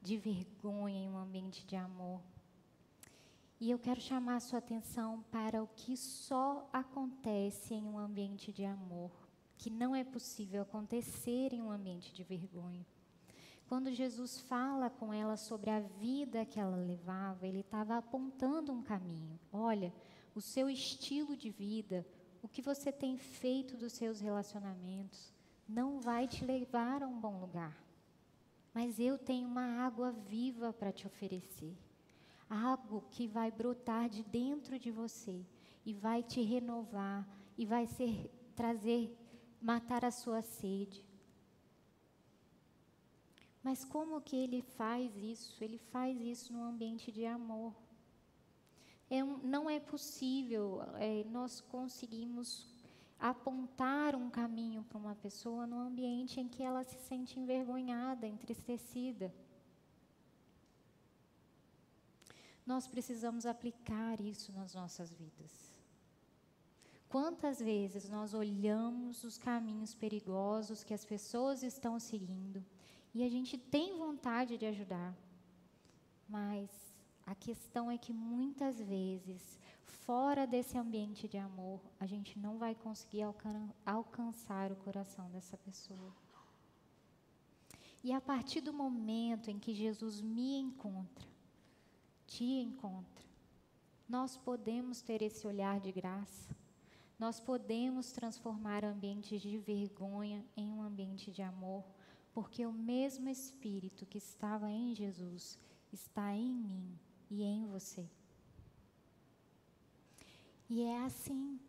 de 0.00 0.16
vergonha 0.16 0.98
em 0.98 1.08
um 1.08 1.16
ambiente 1.16 1.64
de 1.64 1.76
amor. 1.76 2.20
E 3.62 3.70
eu 3.70 3.78
quero 3.78 4.00
chamar 4.00 4.34
a 4.34 4.40
sua 4.40 4.58
atenção 4.58 5.24
para 5.30 5.62
o 5.62 5.68
que 5.68 5.96
só 5.96 6.68
acontece 6.72 7.72
em 7.74 7.84
um 7.84 7.96
ambiente 7.96 8.50
de 8.50 8.64
amor, 8.64 9.12
que 9.56 9.70
não 9.70 9.94
é 9.94 10.02
possível 10.02 10.62
acontecer 10.62 11.52
em 11.52 11.62
um 11.62 11.70
ambiente 11.70 12.12
de 12.12 12.24
vergonha. 12.24 12.84
Quando 13.68 13.92
Jesus 13.92 14.40
fala 14.40 14.90
com 14.90 15.14
ela 15.14 15.36
sobre 15.36 15.70
a 15.70 15.78
vida 15.78 16.44
que 16.44 16.58
ela 16.58 16.76
levava, 16.76 17.46
ele 17.46 17.60
estava 17.60 17.96
apontando 17.96 18.72
um 18.72 18.82
caminho. 18.82 19.38
Olha, 19.52 19.94
o 20.34 20.40
seu 20.40 20.68
estilo 20.68 21.36
de 21.36 21.48
vida, 21.48 22.04
o 22.42 22.48
que 22.48 22.62
você 22.62 22.90
tem 22.90 23.16
feito 23.16 23.76
dos 23.76 23.92
seus 23.92 24.18
relacionamentos, 24.18 25.32
não 25.68 26.00
vai 26.00 26.26
te 26.26 26.44
levar 26.44 27.00
a 27.00 27.06
um 27.06 27.20
bom 27.20 27.38
lugar 27.38 27.80
mas 28.74 28.98
eu 28.98 29.18
tenho 29.18 29.46
uma 29.46 29.84
água 29.84 30.12
viva 30.12 30.72
para 30.72 30.90
te 30.90 31.06
oferecer. 31.06 31.76
Algo 32.52 33.04
que 33.10 33.26
vai 33.26 33.50
brotar 33.50 34.10
de 34.10 34.22
dentro 34.22 34.78
de 34.78 34.90
você 34.90 35.42
e 35.86 35.94
vai 35.94 36.22
te 36.22 36.42
renovar 36.42 37.26
e 37.56 37.64
vai 37.64 37.86
ser 37.86 38.30
trazer 38.54 39.16
matar 39.58 40.04
a 40.04 40.10
sua 40.10 40.42
sede. 40.42 41.02
Mas 43.62 43.86
como 43.86 44.20
que 44.20 44.36
ele 44.36 44.60
faz 44.60 45.16
isso? 45.16 45.64
Ele 45.64 45.78
faz 45.78 46.20
isso 46.20 46.52
num 46.52 46.64
ambiente 46.64 47.10
de 47.10 47.24
amor. 47.24 47.74
É 49.08 49.24
um, 49.24 49.38
não 49.38 49.70
é 49.70 49.80
possível 49.80 50.82
é, 50.96 51.24
nós 51.24 51.60
conseguimos 51.60 52.66
apontar 53.18 54.16
um 54.16 54.28
caminho 54.28 54.82
para 54.82 54.98
uma 54.98 55.14
pessoa 55.14 55.66
no 55.66 55.78
ambiente 55.78 56.40
em 56.40 56.48
que 56.48 56.62
ela 56.62 56.82
se 56.82 56.98
sente 56.98 57.38
envergonhada, 57.38 58.26
entristecida. 58.26 59.32
Nós 62.66 62.86
precisamos 62.86 63.44
aplicar 63.44 64.20
isso 64.20 64.52
nas 64.52 64.74
nossas 64.74 65.12
vidas. 65.12 65.72
Quantas 67.08 67.58
vezes 67.58 68.08
nós 68.08 68.32
olhamos 68.32 69.22
os 69.24 69.36
caminhos 69.36 69.94
perigosos 69.94 70.82
que 70.82 70.94
as 70.94 71.04
pessoas 71.04 71.62
estão 71.62 71.98
seguindo 71.98 72.64
e 73.12 73.22
a 73.22 73.28
gente 73.28 73.58
tem 73.58 73.98
vontade 73.98 74.56
de 74.56 74.64
ajudar, 74.64 75.14
mas 76.26 76.70
a 77.26 77.34
questão 77.34 77.90
é 77.90 77.98
que 77.98 78.12
muitas 78.12 78.80
vezes 78.80 79.58
fora 79.84 80.46
desse 80.46 80.78
ambiente 80.78 81.28
de 81.28 81.36
amor, 81.38 81.80
a 82.00 82.06
gente 82.06 82.38
não 82.38 82.58
vai 82.58 82.74
conseguir 82.74 83.22
alcan 83.22 83.68
alcançar 83.84 84.72
o 84.72 84.76
coração 84.76 85.30
dessa 85.30 85.56
pessoa. 85.56 86.12
E 88.02 88.12
a 88.12 88.20
partir 88.20 88.60
do 88.60 88.72
momento 88.72 89.50
em 89.50 89.58
que 89.58 89.72
Jesus 89.72 90.20
me 90.20 90.56
encontra, 90.56 91.31
te 92.26 92.44
encontra, 92.44 93.24
nós 94.08 94.36
podemos 94.36 95.00
ter 95.00 95.22
esse 95.22 95.46
olhar 95.46 95.80
de 95.80 95.90
graça. 95.90 96.54
Nós 97.18 97.40
podemos 97.40 98.10
transformar 98.12 98.84
ambientes 98.84 99.40
de 99.40 99.56
vergonha 99.58 100.44
em 100.56 100.70
um 100.70 100.82
ambiente 100.82 101.30
de 101.30 101.40
amor, 101.40 101.84
porque 102.32 102.66
o 102.66 102.72
mesmo 102.72 103.28
Espírito 103.28 104.04
que 104.04 104.18
estava 104.18 104.70
em 104.70 104.94
Jesus 104.94 105.58
está 105.92 106.34
em 106.34 106.52
mim 106.52 106.98
e 107.30 107.42
em 107.42 107.64
você. 107.66 108.08
E 110.68 110.82
é 110.82 111.04
assim. 111.04 111.60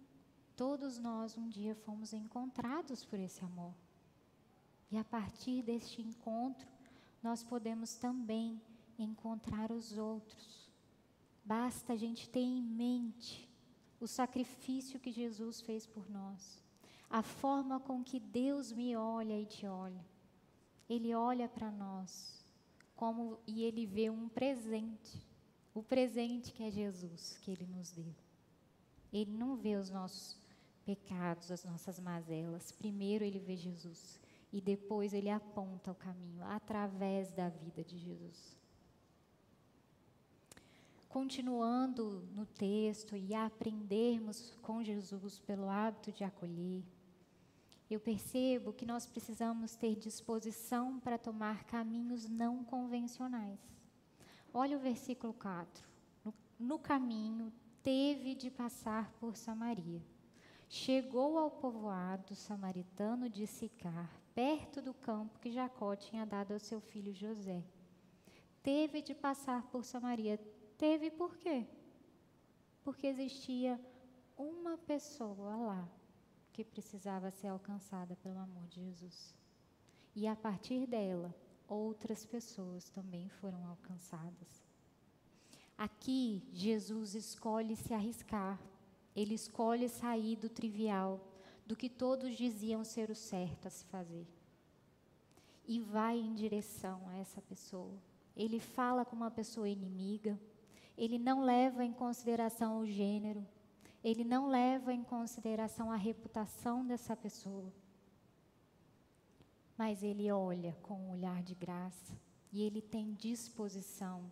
Todos 0.55 0.97
nós 0.97 1.37
um 1.37 1.49
dia 1.49 1.75
fomos 1.75 2.13
encontrados 2.13 3.03
por 3.03 3.19
esse 3.19 3.43
amor. 3.43 3.73
E 4.91 4.97
a 4.97 5.03
partir 5.03 5.63
deste 5.63 6.01
encontro, 6.01 6.67
nós 7.21 7.43
podemos 7.43 7.95
também 7.95 8.61
encontrar 8.97 9.71
os 9.71 9.97
outros. 9.97 10.69
Basta 11.43 11.93
a 11.93 11.95
gente 11.95 12.29
ter 12.29 12.39
em 12.39 12.61
mente 12.61 13.49
o 13.99 14.07
sacrifício 14.07 14.99
que 14.99 15.11
Jesus 15.11 15.61
fez 15.61 15.85
por 15.85 16.09
nós, 16.09 16.61
a 17.09 17.21
forma 17.21 17.79
com 17.79 18.03
que 18.03 18.19
Deus 18.19 18.71
me 18.71 18.95
olha 18.95 19.39
e 19.39 19.45
te 19.45 19.65
olha. 19.65 20.05
Ele 20.89 21.13
olha 21.13 21.47
para 21.47 21.71
nós 21.71 22.45
como 22.95 23.39
e 23.47 23.63
ele 23.63 23.85
vê 23.85 24.09
um 24.09 24.29
presente, 24.29 25.25
o 25.73 25.81
presente 25.81 26.51
que 26.51 26.63
é 26.63 26.71
Jesus 26.71 27.37
que 27.41 27.51
ele 27.51 27.65
nos 27.65 27.91
deu. 27.91 28.13
Ele 29.11 29.31
não 29.31 29.55
vê 29.55 29.75
os 29.75 29.89
nossos 29.89 30.37
pecados, 30.85 31.51
as 31.51 31.63
nossas 31.63 31.99
mazelas. 31.99 32.71
Primeiro 32.71 33.23
ele 33.23 33.39
vê 33.39 33.55
Jesus 33.55 34.19
e 34.51 34.61
depois 34.61 35.13
ele 35.13 35.29
aponta 35.29 35.91
o 35.91 35.95
caminho 35.95 36.43
através 36.45 37.31
da 37.31 37.49
vida 37.49 37.83
de 37.83 37.97
Jesus. 37.97 38.62
Continuando 41.13 42.27
no 42.33 42.43
texto 42.43 43.15
e 43.15 43.35
aprendermos 43.35 44.57
com 44.63 44.83
Jesus 44.83 45.37
pelo 45.37 45.69
hábito 45.69 46.11
de 46.11 46.23
acolher, 46.23 46.83
eu 47.87 47.99
percebo 47.99 48.73
que 48.73 48.83
nós 48.83 49.05
precisamos 49.05 49.75
ter 49.75 49.95
disposição 49.95 50.99
para 50.99 51.19
tomar 51.19 51.65
caminhos 51.65 52.27
não 52.27 52.63
convencionais. 52.63 53.59
Olha 54.51 54.75
o 54.75 54.79
versículo 54.79 55.33
4. 55.33 55.87
No, 56.25 56.33
no 56.59 56.79
caminho, 56.79 57.53
teve 57.83 58.33
de 58.33 58.49
passar 58.49 59.11
por 59.19 59.37
Samaria. 59.37 60.01
Chegou 60.67 61.37
ao 61.37 61.51
povoado 61.51 62.33
samaritano 62.33 63.29
de 63.29 63.45
Sicar, 63.45 64.09
perto 64.33 64.81
do 64.81 64.95
campo 64.95 65.37
que 65.37 65.51
Jacó 65.51 65.95
tinha 65.95 66.25
dado 66.25 66.53
ao 66.53 66.59
seu 66.59 66.81
filho 66.81 67.13
José. 67.13 67.63
Teve 68.63 68.99
de 68.99 69.13
passar 69.13 69.61
por 69.67 69.85
Samaria. 69.85 70.39
Teve 70.83 71.09
por 71.09 71.37
quê? 71.37 71.65
Porque 72.83 73.07
existia 73.07 73.79
uma 74.37 74.77
pessoa 74.77 75.55
lá 75.55 75.89
que 76.51 76.61
precisava 76.61 77.31
ser 77.31 77.47
alcançada 77.47 78.17
pelo 78.17 78.37
amor 78.37 78.67
de 78.67 78.81
Jesus. 78.83 79.33
E 80.13 80.27
a 80.27 80.35
partir 80.35 80.85
dela, 80.85 81.33
outras 81.69 82.25
pessoas 82.25 82.89
também 82.89 83.29
foram 83.29 83.65
alcançadas. 83.65 84.67
Aqui, 85.77 86.45
Jesus 86.51 87.15
escolhe 87.15 87.77
se 87.77 87.93
arriscar, 87.93 88.59
ele 89.15 89.35
escolhe 89.35 89.87
sair 89.87 90.35
do 90.35 90.49
trivial, 90.49 91.25
do 91.65 91.77
que 91.77 91.87
todos 91.87 92.35
diziam 92.35 92.83
ser 92.83 93.09
o 93.09 93.15
certo 93.15 93.67
a 93.67 93.69
se 93.69 93.85
fazer. 93.85 94.27
E 95.65 95.79
vai 95.79 96.19
em 96.19 96.35
direção 96.35 97.07
a 97.07 97.15
essa 97.15 97.41
pessoa. 97.41 97.97
Ele 98.35 98.59
fala 98.59 99.05
com 99.05 99.15
uma 99.15 99.31
pessoa 99.31 99.69
inimiga, 99.69 100.37
ele 100.97 101.17
não 101.17 101.41
leva 101.41 101.83
em 101.83 101.91
consideração 101.91 102.79
o 102.79 102.85
gênero, 102.85 103.45
ele 104.03 104.23
não 104.23 104.47
leva 104.47 104.93
em 104.93 105.03
consideração 105.03 105.91
a 105.91 105.95
reputação 105.95 106.85
dessa 106.85 107.15
pessoa. 107.15 107.71
Mas 109.77 110.03
ele 110.03 110.31
olha 110.31 110.77
com 110.83 110.95
um 110.95 111.11
olhar 111.11 111.41
de 111.41 111.55
graça 111.55 112.13
e 112.51 112.61
ele 112.61 112.81
tem 112.81 113.13
disposição 113.13 114.31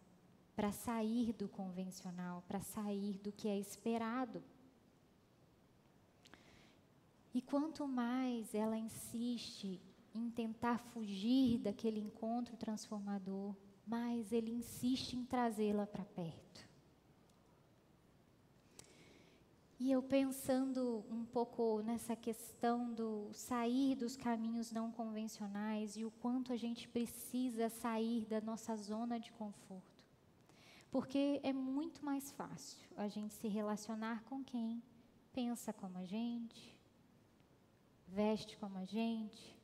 para 0.55 0.71
sair 0.71 1.33
do 1.33 1.47
convencional, 1.47 2.43
para 2.47 2.59
sair 2.59 3.17
do 3.17 3.31
que 3.31 3.47
é 3.47 3.57
esperado. 3.57 4.43
E 7.33 7.41
quanto 7.41 7.87
mais 7.87 8.53
ela 8.53 8.77
insiste 8.77 9.81
em 10.13 10.29
tentar 10.29 10.77
fugir 10.77 11.57
daquele 11.57 11.99
encontro 11.99 12.57
transformador, 12.57 13.55
mais 13.91 14.31
ele 14.31 14.51
insiste 14.51 15.13
em 15.13 15.25
trazê-la 15.25 15.86
para 15.86 16.05
perto. 16.05 16.62
E 19.77 19.91
eu 19.91 20.01
pensando 20.01 21.03
um 21.10 21.25
pouco 21.25 21.81
nessa 21.81 22.15
questão 22.15 22.93
do 22.93 23.29
sair 23.33 23.95
dos 23.95 24.15
caminhos 24.15 24.71
não 24.71 24.91
convencionais 24.91 25.98
e 25.98 26.05
o 26.05 26.12
quanto 26.12 26.53
a 26.53 26.55
gente 26.55 26.88
precisa 26.88 27.67
sair 27.67 28.25
da 28.25 28.39
nossa 28.39 28.75
zona 28.77 29.19
de 29.19 29.31
conforto. 29.33 30.05
Porque 30.89 31.41
é 31.43 31.51
muito 31.51 32.05
mais 32.05 32.31
fácil 32.31 32.88
a 32.95 33.07
gente 33.07 33.33
se 33.33 33.48
relacionar 33.48 34.24
com 34.24 34.43
quem 34.43 34.81
pensa 35.33 35.74
como 35.74 35.98
a 35.98 36.05
gente, 36.05 36.77
veste 38.07 38.57
como 38.57 38.77
a 38.77 38.86
gente, 38.86 39.57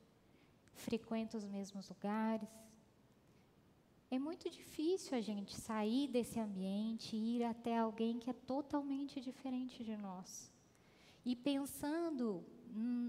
frequenta 0.74 1.38
os 1.38 1.46
mesmos 1.46 1.88
lugares. 1.90 2.67
É 4.10 4.18
muito 4.18 4.50
difícil 4.50 5.18
a 5.18 5.22
gente 5.22 5.54
sair 5.54 6.08
desse 6.08 6.40
ambiente 6.40 7.16
e 7.16 7.36
ir 7.36 7.44
até 7.44 7.78
alguém 7.78 8.18
que 8.18 8.30
é 8.30 8.34
totalmente 8.34 9.20
diferente 9.20 9.84
de 9.84 9.98
nós. 9.98 10.50
E 11.26 11.36
pensando 11.36 12.42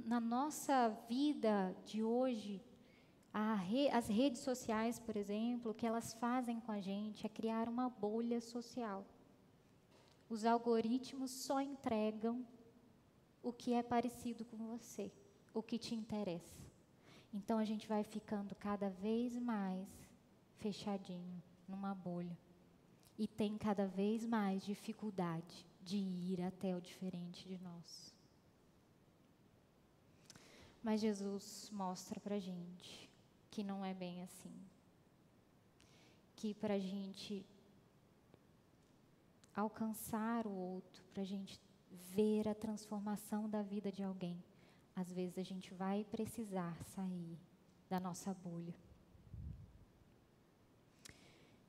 na 0.05 0.19
nossa 0.19 0.89
vida 1.09 1.77
de 1.85 2.03
hoje, 2.03 2.61
re, 3.69 3.89
as 3.91 4.09
redes 4.09 4.41
sociais, 4.41 4.99
por 4.99 5.17
exemplo, 5.17 5.71
o 5.71 5.75
que 5.75 5.87
elas 5.87 6.15
fazem 6.15 6.59
com 6.59 6.73
a 6.73 6.81
gente 6.81 7.25
é 7.25 7.29
criar 7.29 7.69
uma 7.69 7.89
bolha 7.89 8.41
social. 8.41 9.07
Os 10.29 10.45
algoritmos 10.45 11.31
só 11.31 11.61
entregam 11.61 12.45
o 13.41 13.53
que 13.53 13.73
é 13.73 13.85
parecido 13.85 14.45
com 14.45 14.57
você, 14.57 15.13
o 15.55 15.63
que 15.63 15.79
te 15.79 15.95
interessa. 15.95 16.59
Então 17.33 17.57
a 17.57 17.65
gente 17.65 17.87
vai 17.87 18.03
ficando 18.03 18.53
cada 18.57 18.91
vez 18.91 19.39
mais 19.39 20.08
fechadinho 20.59 21.43
numa 21.67 21.95
bolha 21.95 22.37
e 23.19 23.27
tem 23.27 23.59
cada 23.59 23.87
vez 23.87 24.25
mais 24.25 24.65
dificuldade 24.65 25.67
de 25.83 25.97
ir 25.97 26.43
até 26.43 26.77
o 26.77 26.81
diferente 26.81 27.49
de 27.49 27.59
nós. 27.59 28.15
Mas 30.83 31.01
Jesus 31.01 31.69
mostra 31.73 32.21
para 32.21 32.39
gente 32.39 33.11
que 33.51 33.65
não 33.65 33.85
é 33.85 33.93
bem 33.93 34.23
assim. 34.23 34.55
Que 36.37 36.55
para 36.55 36.75
a 36.75 36.79
gente 36.79 37.45
alcançar 39.55 40.47
o 40.47 40.53
outro, 40.53 41.03
para 41.13 41.23
a 41.23 41.27
gente 41.27 41.61
ver 41.91 42.47
a 42.47 42.55
transformação 42.55 43.49
da 43.51 43.63
vida 43.63 43.91
de 43.91 44.05
alguém, 44.05 44.43
às 44.95 45.11
vezes 45.11 45.37
a 45.39 45.43
gente 45.43 45.75
vai 45.75 46.05
precisar 46.05 46.77
sair 46.85 47.37
da 47.89 47.99
nossa 47.99 48.33
bolha. 48.33 48.75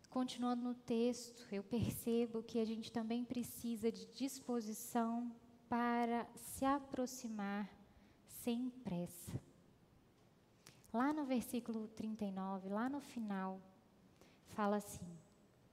Continuando 0.09 0.63
no 0.63 0.73
texto, 0.73 1.47
eu 1.51 1.63
percebo 1.63 2.41
que 2.41 2.59
a 2.59 2.65
gente 2.65 2.91
também 2.91 3.23
precisa 3.23 3.91
de 3.91 4.07
disposição 4.07 5.31
para 5.69 6.27
se 6.35 6.65
aproximar 6.65 7.69
sem 8.25 8.71
pressa. 8.83 9.39
Lá 10.91 11.13
no 11.13 11.25
versículo 11.25 11.87
39, 11.89 12.69
lá 12.69 12.89
no 12.89 12.99
final, 12.99 13.61
fala 14.47 14.77
assim: 14.77 15.07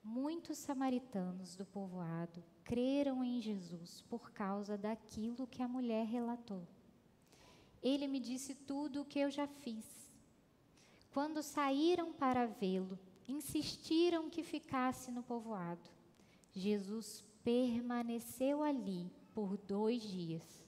Muitos 0.03 0.59
samaritanos 0.59 1.55
do 1.55 1.65
povoado 1.65 2.43
creram 2.63 3.23
em 3.23 3.41
Jesus 3.41 4.03
por 4.03 4.31
causa 4.31 4.77
daquilo 4.77 5.47
que 5.47 5.63
a 5.63 5.67
mulher 5.67 6.05
relatou. 6.05 6.67
Ele 7.81 8.07
me 8.07 8.19
disse 8.19 8.53
tudo 8.53 9.01
o 9.01 9.05
que 9.05 9.17
eu 9.17 9.31
já 9.31 9.47
fiz. 9.47 9.85
Quando 11.11 11.41
saíram 11.41 12.13
para 12.13 12.45
vê-lo, 12.45 12.99
insistiram 13.27 14.29
que 14.29 14.43
ficasse 14.43 15.11
no 15.11 15.21
povoado. 15.21 15.89
Jesus 16.53 17.23
permaneceu 17.43 18.63
ali 18.63 19.11
por 19.33 19.57
dois 19.57 20.01
dias. 20.01 20.67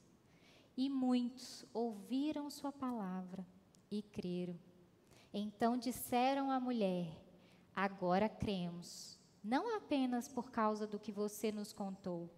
E 0.78 0.90
muitos 0.90 1.66
ouviram 1.74 2.50
sua 2.50 2.72
palavra 2.72 3.46
e 3.92 4.02
creram. 4.02 4.58
Então 5.34 5.78
disseram 5.78 6.50
à 6.52 6.60
mulher: 6.60 7.08
Agora 7.76 8.30
cremos, 8.30 9.20
não 9.44 9.76
apenas 9.76 10.28
por 10.28 10.52
causa 10.52 10.86
do 10.86 11.00
que 11.00 11.12
você 11.12 11.52
nos 11.52 11.74
contou, 11.74 12.30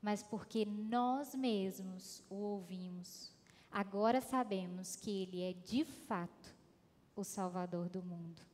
mas 0.00 0.22
porque 0.22 0.64
nós 0.64 1.34
mesmos 1.34 2.22
o 2.28 2.36
ouvimos. 2.36 3.32
Agora 3.70 4.20
sabemos 4.20 4.94
que 4.94 5.10
ele 5.22 5.42
é 5.42 5.52
de 5.52 5.84
fato 5.84 6.54
o 7.16 7.24
Salvador 7.24 7.88
do 7.88 8.02
mundo. 8.02 8.53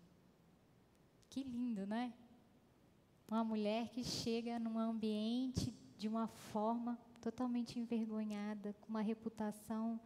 Que 1.31 1.45
lindo, 1.45 1.87
né? 1.87 2.13
Uma 3.29 3.45
mulher 3.45 3.89
que 3.91 4.03
chega 4.03 4.59
num 4.59 4.77
ambiente 4.77 5.73
de 5.97 6.09
uma 6.09 6.27
forma 6.27 6.99
totalmente 7.21 7.79
envergonhada, 7.79 8.75
com 8.81 8.89
uma 8.89 9.01
reputação 9.01 10.01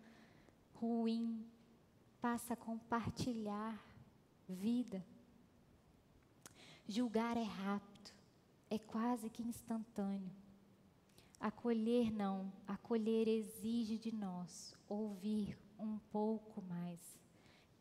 ruim, 0.74 1.42
passa 2.20 2.52
a 2.52 2.56
compartilhar 2.56 3.82
vida. 4.46 5.02
Julgar 6.86 7.38
é 7.38 7.42
rápido, 7.42 8.12
é 8.68 8.78
quase 8.78 9.30
que 9.30 9.42
instantâneo. 9.42 10.30
Acolher 11.40 12.12
não, 12.12 12.52
acolher 12.66 13.28
exige 13.28 13.96
de 13.96 14.14
nós 14.14 14.76
ouvir 14.86 15.56
um 15.78 15.98
pouco 16.12 16.60
mais, 16.60 17.00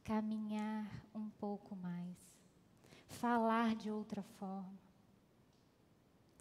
caminhar 0.02 1.06
um 1.14 1.30
pouco 1.30 1.76
mais 1.76 2.33
falar 3.24 3.74
de 3.74 3.90
outra 3.90 4.22
forma, 4.22 4.78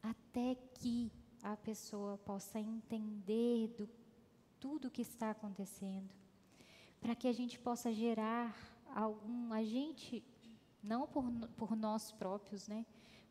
até 0.02 0.56
que 0.74 1.12
a 1.40 1.56
pessoa 1.56 2.18
possa 2.18 2.58
entender 2.58 3.68
do 3.68 3.88
tudo 4.58 4.88
o 4.88 4.90
que 4.90 5.02
está 5.02 5.30
acontecendo, 5.30 6.10
para 7.00 7.14
que 7.14 7.28
a 7.28 7.32
gente 7.32 7.56
possa 7.56 7.92
gerar 7.92 8.52
algum 8.96 9.52
agente, 9.52 10.24
não 10.82 11.06
por, 11.06 11.22
por 11.56 11.76
nós 11.76 12.10
próprios, 12.10 12.66
né, 12.66 12.84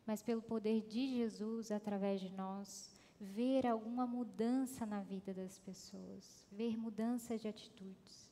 mas 0.06 0.22
pelo 0.22 0.40
poder 0.40 0.80
de 0.86 1.16
Jesus 1.16 1.70
através 1.70 2.22
de 2.22 2.30
nós, 2.30 2.90
ver 3.20 3.66
alguma 3.66 4.06
mudança 4.06 4.86
na 4.86 5.02
vida 5.02 5.34
das 5.34 5.58
pessoas, 5.58 6.46
ver 6.50 6.74
mudança 6.78 7.36
de 7.36 7.48
atitudes. 7.48 8.30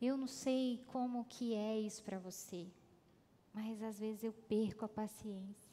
Eu 0.00 0.16
não 0.16 0.28
sei 0.28 0.80
como 0.86 1.24
que 1.24 1.54
é 1.54 1.80
isso 1.80 2.00
para 2.04 2.20
você, 2.20 2.68
mas 3.54 3.80
às 3.82 4.00
vezes 4.00 4.24
eu 4.24 4.32
perco 4.32 4.84
a 4.84 4.88
paciência. 4.88 5.72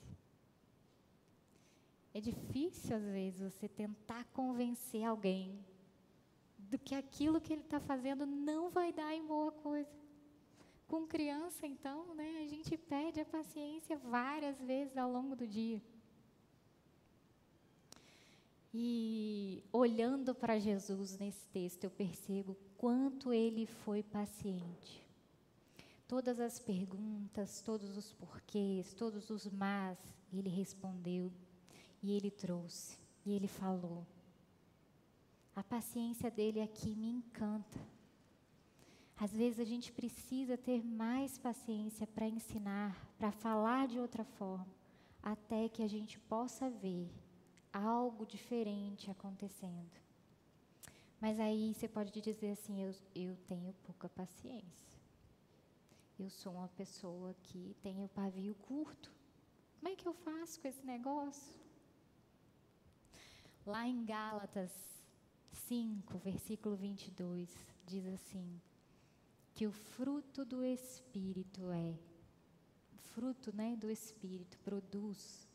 difícil, 2.21 2.95
às 2.95 3.03
vezes, 3.03 3.41
você 3.41 3.67
tentar 3.67 4.23
convencer 4.25 5.03
alguém 5.03 5.59
do 6.57 6.77
que 6.77 6.93
aquilo 6.93 7.41
que 7.41 7.51
ele 7.51 7.63
está 7.63 7.79
fazendo 7.79 8.25
não 8.25 8.69
vai 8.69 8.93
dar 8.93 9.13
em 9.13 9.25
boa 9.25 9.51
coisa. 9.51 9.89
Com 10.87 11.07
criança, 11.07 11.65
então, 11.65 12.13
né, 12.13 12.43
a 12.43 12.47
gente 12.47 12.77
perde 12.77 13.19
a 13.19 13.25
paciência 13.25 13.97
várias 13.97 14.61
vezes 14.61 14.95
ao 14.95 15.11
longo 15.11 15.35
do 15.35 15.47
dia. 15.47 15.81
E 18.73 19.63
olhando 19.71 20.35
para 20.35 20.59
Jesus 20.59 21.17
nesse 21.17 21.45
texto, 21.49 21.83
eu 21.85 21.89
percebo 21.89 22.55
quanto 22.77 23.33
ele 23.33 23.65
foi 23.65 24.03
paciente. 24.03 25.10
Todas 26.11 26.41
as 26.41 26.59
perguntas, 26.59 27.61
todos 27.61 27.95
os 27.95 28.11
porquês, 28.11 28.93
todos 28.93 29.29
os 29.29 29.47
mas, 29.47 29.97
ele 30.33 30.49
respondeu 30.49 31.31
e 32.03 32.11
ele 32.11 32.29
trouxe 32.29 32.97
e 33.25 33.31
ele 33.31 33.47
falou. 33.47 34.05
A 35.55 35.63
paciência 35.63 36.29
dele 36.29 36.59
aqui 36.59 36.93
me 36.97 37.07
encanta. 37.07 37.79
Às 39.15 39.31
vezes 39.31 39.61
a 39.61 39.63
gente 39.63 39.93
precisa 39.93 40.57
ter 40.57 40.83
mais 40.83 41.37
paciência 41.37 42.05
para 42.05 42.27
ensinar, 42.27 42.93
para 43.17 43.31
falar 43.31 43.87
de 43.87 43.97
outra 43.97 44.25
forma, 44.25 44.67
até 45.23 45.69
que 45.69 45.81
a 45.81 45.87
gente 45.87 46.19
possa 46.19 46.69
ver 46.69 47.09
algo 47.71 48.25
diferente 48.25 49.09
acontecendo. 49.09 49.97
Mas 51.21 51.39
aí 51.39 51.73
você 51.73 51.87
pode 51.87 52.19
dizer 52.19 52.51
assim: 52.51 52.83
eu, 52.83 52.93
eu 53.15 53.37
tenho 53.47 53.71
pouca 53.85 54.09
paciência. 54.09 55.00
Eu 56.21 56.29
sou 56.29 56.53
uma 56.53 56.67
pessoa 56.67 57.33
que 57.41 57.75
tem 57.81 58.03
o 58.03 58.07
pavio 58.07 58.53
curto. 58.53 59.11
Como 59.79 59.91
é 59.91 59.95
que 59.95 60.07
eu 60.07 60.13
faço 60.13 60.59
com 60.61 60.67
esse 60.67 60.85
negócio? 60.85 61.51
Lá 63.65 63.87
em 63.87 64.05
Gálatas 64.05 64.71
5, 65.51 66.19
versículo 66.19 66.75
22, 66.75 67.49
diz 67.87 68.05
assim: 68.05 68.61
que 69.55 69.65
o 69.65 69.71
fruto 69.71 70.45
do 70.45 70.63
Espírito 70.63 71.71
é, 71.71 71.97
fruto 72.99 73.51
né, 73.55 73.75
do 73.75 73.89
Espírito 73.89 74.59
produz 74.59 75.47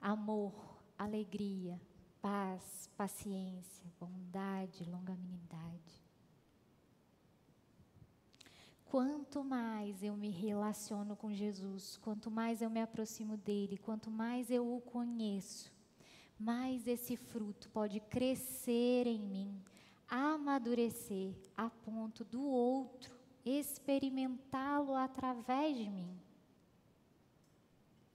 amor, 0.00 0.82
alegria, 0.98 1.80
paz, 2.20 2.90
paciência, 2.96 3.86
bondade, 4.00 4.82
longanimidade. 4.90 6.05
Quanto 8.86 9.42
mais 9.42 10.02
eu 10.02 10.16
me 10.16 10.30
relaciono 10.30 11.16
com 11.16 11.32
Jesus, 11.32 11.98
quanto 11.98 12.30
mais 12.30 12.62
eu 12.62 12.70
me 12.70 12.80
aproximo 12.80 13.36
dele, 13.36 13.76
quanto 13.76 14.10
mais 14.10 14.50
eu 14.50 14.76
o 14.76 14.80
conheço, 14.80 15.72
mais 16.38 16.86
esse 16.86 17.16
fruto 17.16 17.68
pode 17.70 17.98
crescer 17.98 19.06
em 19.06 19.18
mim, 19.18 19.60
amadurecer 20.08 21.34
a 21.56 21.68
ponto 21.68 22.24
do 22.24 22.40
outro 22.42 23.16
experimentá-lo 23.44 24.94
através 24.94 25.76
de 25.76 25.88
mim. 25.88 26.18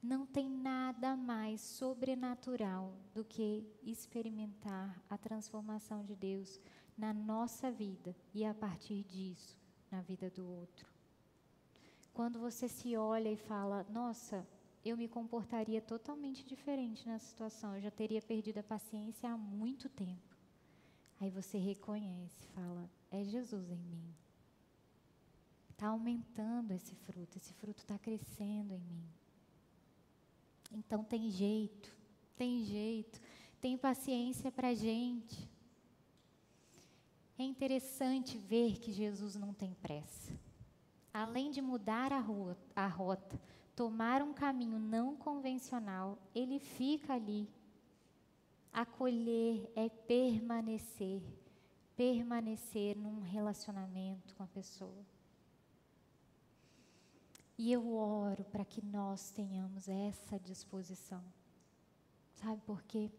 Não 0.03 0.25
tem 0.25 0.49
nada 0.49 1.15
mais 1.15 1.61
sobrenatural 1.61 2.93
do 3.13 3.23
que 3.23 3.65
experimentar 3.83 5.01
a 5.09 5.17
transformação 5.17 6.03
de 6.03 6.15
Deus 6.15 6.59
na 6.97 7.13
nossa 7.13 7.71
vida 7.71 8.15
e 8.33 8.43
a 8.43 8.53
partir 8.53 9.03
disso 9.03 9.60
na 9.91 10.01
vida 10.01 10.29
do 10.29 10.47
outro. 10.47 10.87
Quando 12.13 12.39
você 12.39 12.67
se 12.67 12.95
olha 12.95 13.29
e 13.31 13.37
fala, 13.37 13.85
nossa, 13.89 14.47
eu 14.83 14.97
me 14.97 15.07
comportaria 15.07 15.81
totalmente 15.81 16.45
diferente 16.45 17.07
nessa 17.07 17.27
situação, 17.27 17.75
eu 17.75 17.81
já 17.81 17.91
teria 17.91 18.21
perdido 18.21 18.59
a 18.59 18.63
paciência 18.63 19.29
há 19.29 19.37
muito 19.37 19.89
tempo. 19.89 20.35
Aí 21.19 21.29
você 21.29 21.57
reconhece, 21.57 22.47
fala, 22.55 22.89
é 23.11 23.23
Jesus 23.23 23.69
em 23.69 23.77
mim. 23.77 24.15
Está 25.69 25.87
aumentando 25.87 26.71
esse 26.71 26.95
fruto, 26.95 27.37
esse 27.37 27.53
fruto 27.53 27.79
está 27.79 27.97
crescendo 27.97 28.73
em 28.73 28.79
mim. 28.79 29.07
Então 30.71 31.03
tem 31.03 31.29
jeito, 31.29 31.95
tem 32.35 32.63
jeito, 32.63 33.21
tem 33.59 33.77
paciência 33.77 34.51
para 34.51 34.73
gente. 34.73 35.50
É 37.41 37.43
interessante 37.43 38.37
ver 38.37 38.77
que 38.77 38.91
Jesus 38.91 39.35
não 39.35 39.51
tem 39.51 39.73
pressa. 39.73 40.31
Além 41.11 41.49
de 41.49 41.59
mudar 41.59 42.13
a, 42.13 42.19
rua, 42.19 42.55
a 42.75 42.85
rota, 42.85 43.41
tomar 43.75 44.21
um 44.21 44.31
caminho 44.31 44.77
não 44.77 45.15
convencional, 45.15 46.19
ele 46.35 46.59
fica 46.59 47.15
ali. 47.15 47.49
Acolher 48.71 49.71
é 49.75 49.89
permanecer, 49.89 51.23
permanecer 51.95 52.95
num 52.95 53.21
relacionamento 53.21 54.35
com 54.35 54.43
a 54.43 54.47
pessoa. 54.47 55.03
E 57.57 57.71
eu 57.71 57.91
oro 57.91 58.43
para 58.43 58.63
que 58.63 58.85
nós 58.85 59.31
tenhamos 59.31 59.89
essa 59.89 60.37
disposição. 60.37 61.23
Sabe 62.35 62.61
por 62.67 62.83
quê? 62.83 63.09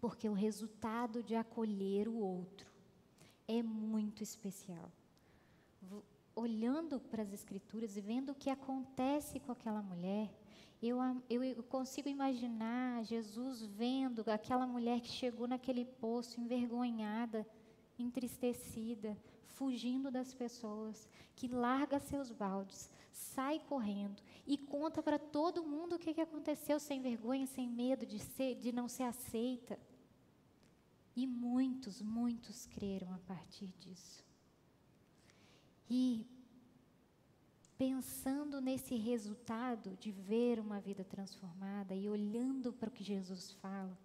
Porque 0.00 0.28
o 0.28 0.34
resultado 0.34 1.20
de 1.20 1.34
acolher 1.34 2.06
o 2.06 2.14
outro 2.14 2.71
é 3.58 3.62
muito 3.62 4.22
especial. 4.22 4.90
Olhando 6.34 6.98
para 6.98 7.22
as 7.22 7.32
Escrituras 7.32 7.96
e 7.96 8.00
vendo 8.00 8.30
o 8.30 8.34
que 8.34 8.48
acontece 8.48 9.38
com 9.40 9.52
aquela 9.52 9.82
mulher, 9.82 10.32
eu, 10.82 10.98
eu, 11.28 11.62
consigo 11.62 12.08
imaginar 12.08 13.04
Jesus 13.04 13.62
vendo 13.62 14.24
aquela 14.26 14.66
mulher 14.66 15.00
que 15.00 15.08
chegou 15.08 15.46
naquele 15.46 15.84
poço 15.84 16.40
envergonhada, 16.40 17.46
entristecida, 17.98 19.16
fugindo 19.46 20.10
das 20.10 20.34
pessoas, 20.34 21.08
que 21.36 21.46
larga 21.46 22.00
seus 22.00 22.32
baldes, 22.32 22.90
sai 23.12 23.60
correndo 23.60 24.20
e 24.44 24.58
conta 24.58 25.02
para 25.02 25.18
todo 25.18 25.62
mundo 25.62 25.94
o 25.94 25.98
que, 25.98 26.14
que 26.14 26.20
aconteceu, 26.20 26.80
sem 26.80 27.00
vergonha, 27.00 27.46
sem 27.46 27.68
medo 27.68 28.04
de, 28.04 28.18
ser, 28.18 28.56
de 28.56 28.72
não 28.72 28.88
ser 28.88 29.04
aceita. 29.04 29.78
E 31.14 31.26
muitos, 31.26 32.00
muitos 32.00 32.66
creram 32.66 33.12
a 33.12 33.18
partir 33.18 33.68
disso. 33.78 34.24
E 35.88 36.26
pensando 37.76 38.60
nesse 38.60 38.96
resultado 38.96 39.96
de 39.96 40.10
ver 40.10 40.58
uma 40.58 40.80
vida 40.80 41.04
transformada 41.04 41.94
e 41.94 42.08
olhando 42.08 42.72
para 42.72 42.88
o 42.88 42.92
que 42.92 43.04
Jesus 43.04 43.52
fala, 43.52 43.98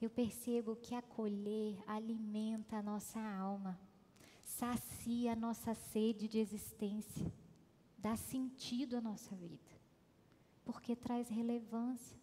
eu 0.00 0.08
percebo 0.08 0.76
que 0.76 0.94
acolher 0.94 1.82
alimenta 1.86 2.76
a 2.76 2.82
nossa 2.82 3.20
alma, 3.20 3.78
sacia 4.42 5.32
a 5.32 5.36
nossa 5.36 5.74
sede 5.74 6.26
de 6.26 6.38
existência 6.38 7.32
dá 8.02 8.16
sentido 8.16 8.96
à 8.96 9.00
nossa 9.00 9.34
vida, 9.36 9.72
porque 10.64 10.96
traz 10.96 11.28
relevância. 11.28 12.18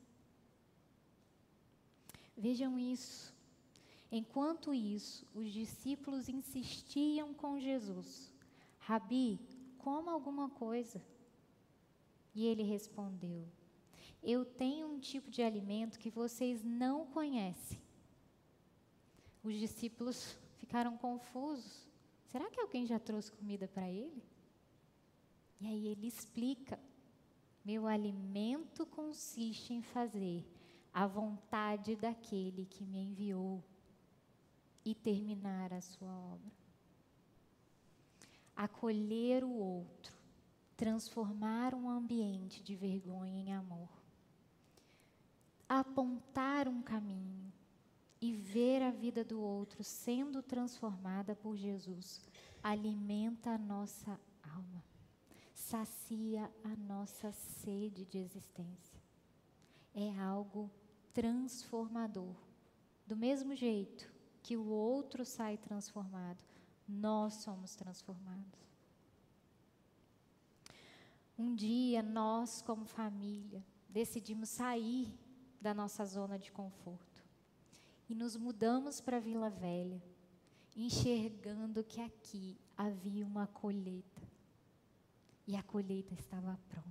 Vejam 2.35 2.77
isso. 2.77 3.33
Enquanto 4.11 4.73
isso, 4.73 5.27
os 5.33 5.51
discípulos 5.51 6.27
insistiam 6.27 7.33
com 7.33 7.59
Jesus: 7.59 8.33
Rabi, 8.79 9.39
coma 9.77 10.11
alguma 10.11 10.49
coisa. 10.49 11.01
E 12.33 12.45
ele 12.45 12.63
respondeu: 12.63 13.47
Eu 14.23 14.43
tenho 14.43 14.87
um 14.87 14.99
tipo 14.99 15.29
de 15.29 15.41
alimento 15.41 15.99
que 15.99 16.09
vocês 16.09 16.63
não 16.63 17.05
conhecem. 17.05 17.79
Os 19.43 19.53
discípulos 19.53 20.37
ficaram 20.57 20.97
confusos. 20.97 21.87
Será 22.25 22.49
que 22.49 22.59
alguém 22.59 22.85
já 22.85 22.99
trouxe 22.99 23.31
comida 23.31 23.67
para 23.67 23.89
ele? 23.89 24.23
E 25.61 25.67
aí 25.67 25.87
ele 25.87 26.07
explica: 26.07 26.79
meu 27.63 27.85
alimento 27.85 28.85
consiste 28.85 29.73
em 29.73 29.81
fazer 29.81 30.45
a 30.91 31.05
vontade 31.05 31.95
daquele 31.95 32.65
que 32.65 32.83
me 32.83 32.99
enviou 32.99 33.63
e 34.85 34.95
terminar 34.95 35.73
a 35.73 35.81
sua 35.81 36.15
obra. 36.15 36.51
Acolher 38.55 39.43
o 39.43 39.51
outro, 39.51 40.17
transformar 40.75 41.73
um 41.73 41.89
ambiente 41.89 42.61
de 42.61 42.75
vergonha 42.75 43.39
em 43.39 43.53
amor. 43.53 43.89
Apontar 45.67 46.67
um 46.67 46.81
caminho 46.81 47.51
e 48.21 48.33
ver 48.33 48.81
a 48.81 48.91
vida 48.91 49.23
do 49.23 49.39
outro 49.39 49.83
sendo 49.83 50.41
transformada 50.41 51.35
por 51.35 51.55
Jesus 51.55 52.21
alimenta 52.61 53.51
a 53.51 53.57
nossa 53.57 54.19
alma 54.43 54.83
sacia 55.69 56.51
a 56.63 56.75
nossa 56.75 57.31
sede 57.31 58.03
de 58.05 58.17
existência. 58.17 58.99
É 59.93 60.17
algo 60.19 60.71
transformador. 61.13 62.35
Do 63.05 63.15
mesmo 63.15 63.55
jeito 63.55 64.11
que 64.41 64.57
o 64.57 64.65
outro 64.67 65.25
sai 65.25 65.57
transformado, 65.57 66.43
nós 66.87 67.35
somos 67.35 67.75
transformados. 67.75 68.59
Um 71.37 71.55
dia, 71.55 72.01
nós, 72.01 72.61
como 72.61 72.85
família, 72.85 73.63
decidimos 73.87 74.49
sair 74.49 75.13
da 75.61 75.73
nossa 75.73 76.05
zona 76.05 76.37
de 76.37 76.51
conforto 76.51 77.23
e 78.09 78.15
nos 78.15 78.35
mudamos 78.35 78.99
para 78.99 79.19
Vila 79.19 79.49
Velha, 79.49 80.01
enxergando 80.75 81.83
que 81.83 82.01
aqui 82.01 82.57
havia 82.75 83.25
uma 83.25 83.45
colheita 83.45 84.21
e 85.47 85.55
a 85.55 85.61
colheita 85.61 86.13
estava 86.13 86.59
pronta. 86.67 86.89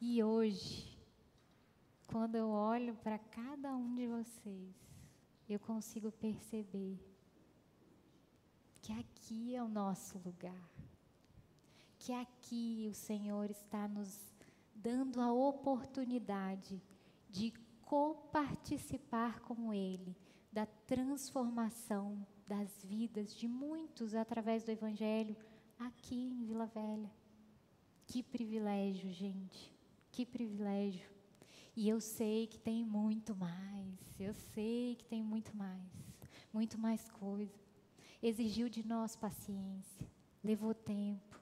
E 0.00 0.22
hoje, 0.22 0.87
quando 2.08 2.36
eu 2.36 2.48
olho 2.48 2.94
para 2.96 3.18
cada 3.18 3.76
um 3.76 3.94
de 3.94 4.06
vocês, 4.06 4.74
eu 5.46 5.60
consigo 5.60 6.10
perceber 6.10 6.98
que 8.80 8.92
aqui 8.92 9.54
é 9.54 9.62
o 9.62 9.68
nosso 9.68 10.18
lugar, 10.18 10.70
que 11.98 12.12
aqui 12.12 12.88
o 12.90 12.94
Senhor 12.94 13.50
está 13.50 13.86
nos 13.86 14.34
dando 14.74 15.20
a 15.20 15.30
oportunidade 15.30 16.82
de 17.28 17.52
coparticipar 17.82 19.40
com 19.40 19.72
Ele 19.72 20.16
da 20.50 20.64
transformação 20.64 22.26
das 22.46 22.82
vidas 22.82 23.34
de 23.34 23.46
muitos 23.46 24.14
através 24.14 24.64
do 24.64 24.70
Evangelho 24.70 25.36
aqui 25.78 26.30
em 26.30 26.46
Vila 26.46 26.64
Velha. 26.64 27.10
Que 28.06 28.22
privilégio, 28.22 29.10
gente, 29.10 29.70
que 30.10 30.24
privilégio. 30.24 31.17
E 31.80 31.88
eu 31.88 32.00
sei 32.00 32.48
que 32.48 32.58
tem 32.58 32.84
muito 32.84 33.36
mais, 33.36 34.18
eu 34.18 34.34
sei 34.34 34.96
que 34.96 35.04
tem 35.04 35.22
muito 35.22 35.56
mais, 35.56 35.88
muito 36.52 36.76
mais 36.76 37.08
coisa. 37.08 37.56
Exigiu 38.20 38.68
de 38.68 38.84
nós 38.84 39.14
paciência, 39.14 40.04
levou 40.42 40.74
tempo, 40.74 41.40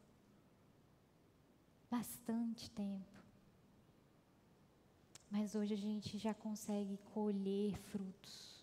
bastante 1.90 2.70
tempo. 2.70 3.18
Mas 5.30 5.54
hoje 5.54 5.72
a 5.72 5.78
gente 5.78 6.18
já 6.18 6.34
consegue 6.34 6.98
colher 7.14 7.74
frutos 7.78 8.62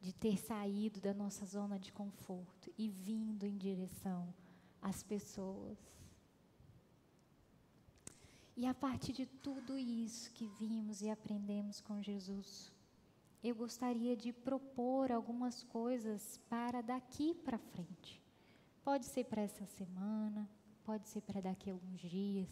de 0.00 0.12
ter 0.12 0.38
saído 0.38 1.00
da 1.00 1.12
nossa 1.12 1.44
zona 1.44 1.76
de 1.76 1.90
conforto 1.90 2.72
e 2.78 2.88
vindo 2.88 3.44
em 3.44 3.58
direção 3.58 4.32
às 4.80 5.02
pessoas. 5.02 5.76
E 8.56 8.66
a 8.66 8.74
partir 8.74 9.12
de 9.12 9.26
tudo 9.26 9.78
isso 9.78 10.32
que 10.32 10.46
vimos 10.46 11.02
e 11.02 11.08
aprendemos 11.08 11.80
com 11.80 12.02
Jesus, 12.02 12.72
eu 13.42 13.54
gostaria 13.54 14.16
de 14.16 14.32
propor 14.32 15.10
algumas 15.10 15.62
coisas 15.62 16.38
para 16.48 16.82
daqui 16.82 17.34
para 17.34 17.58
frente. 17.58 18.20
Pode 18.84 19.06
ser 19.06 19.24
para 19.24 19.42
essa 19.42 19.64
semana, 19.64 20.48
pode 20.84 21.08
ser 21.08 21.22
para 21.22 21.40
daqui 21.40 21.70
a 21.70 21.72
alguns 21.72 22.00
dias. 22.00 22.48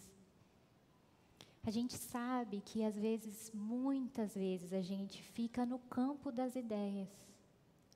A 1.63 1.71
gente 1.71 1.95
sabe 1.95 2.63
que 2.63 2.83
às 2.83 2.97
vezes, 2.97 3.51
muitas 3.53 4.35
vezes, 4.35 4.73
a 4.73 4.81
gente 4.81 5.23
fica 5.23 5.67
no 5.67 5.79
campo 5.79 6.33
das 6.33 6.57
ideias. 6.57 7.11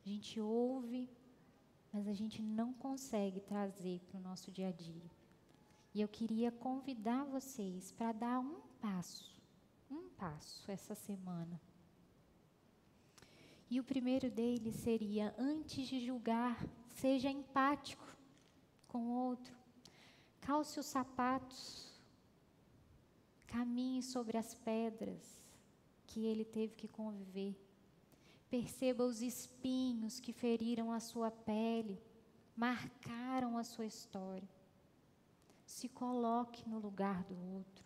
A 0.04 0.08
gente 0.08 0.38
ouve, 0.40 1.08
mas 1.92 2.06
a 2.06 2.12
gente 2.12 2.42
não 2.42 2.72
consegue 2.74 3.40
trazer 3.40 4.00
para 4.00 4.18
o 4.18 4.22
nosso 4.22 4.50
dia 4.50 4.68
a 4.68 4.72
dia. 4.72 5.21
E 5.94 6.00
eu 6.00 6.08
queria 6.08 6.50
convidar 6.50 7.24
vocês 7.24 7.92
para 7.92 8.12
dar 8.12 8.40
um 8.40 8.60
passo, 8.80 9.34
um 9.90 10.08
passo 10.10 10.70
essa 10.70 10.94
semana. 10.94 11.60
E 13.70 13.78
o 13.78 13.84
primeiro 13.84 14.30
deles 14.30 14.76
seria: 14.76 15.34
antes 15.38 15.86
de 15.88 16.00
julgar, 16.04 16.58
seja 16.88 17.30
empático 17.30 18.06
com 18.88 19.06
o 19.06 19.28
outro. 19.28 19.54
Calce 20.40 20.80
os 20.80 20.86
sapatos, 20.86 22.00
caminhe 23.46 24.02
sobre 24.02 24.36
as 24.36 24.54
pedras 24.54 25.42
que 26.06 26.26
ele 26.26 26.44
teve 26.44 26.74
que 26.74 26.88
conviver. 26.88 27.54
Perceba 28.50 29.04
os 29.04 29.22
espinhos 29.22 30.20
que 30.20 30.32
feriram 30.32 30.90
a 30.90 31.00
sua 31.00 31.30
pele, 31.30 31.98
marcaram 32.56 33.56
a 33.56 33.64
sua 33.64 33.86
história. 33.86 34.48
Se 35.72 35.88
coloque 35.88 36.68
no 36.68 36.78
lugar 36.78 37.24
do 37.24 37.34
outro. 37.54 37.82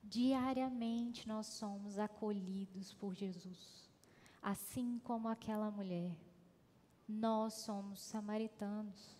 Diariamente 0.00 1.26
nós 1.26 1.46
somos 1.46 1.98
acolhidos 1.98 2.94
por 2.94 3.14
Jesus, 3.14 3.90
assim 4.40 5.00
como 5.02 5.26
aquela 5.26 5.72
mulher. 5.72 6.16
Nós 7.06 7.54
somos 7.54 8.00
samaritanos, 8.00 9.18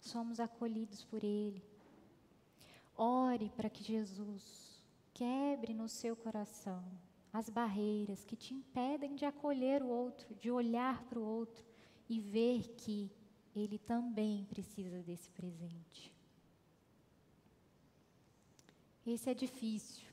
somos 0.00 0.40
acolhidos 0.40 1.04
por 1.04 1.22
Ele. 1.22 1.62
Ore 2.96 3.50
para 3.50 3.68
que 3.68 3.84
Jesus 3.84 4.82
quebre 5.12 5.74
no 5.74 5.90
seu 5.90 6.16
coração 6.16 6.82
as 7.30 7.50
barreiras 7.50 8.24
que 8.24 8.34
te 8.34 8.54
impedem 8.54 9.14
de 9.14 9.26
acolher 9.26 9.82
o 9.82 9.88
outro, 9.88 10.34
de 10.36 10.50
olhar 10.50 11.04
para 11.04 11.20
o 11.20 11.24
outro 11.24 11.62
e 12.08 12.18
ver 12.18 12.74
que 12.76 13.12
ele 13.54 13.78
também 13.78 14.44
precisa 14.44 15.02
desse 15.02 15.30
presente. 15.30 16.14
Esse 19.06 19.30
é 19.30 19.34
difícil. 19.34 20.06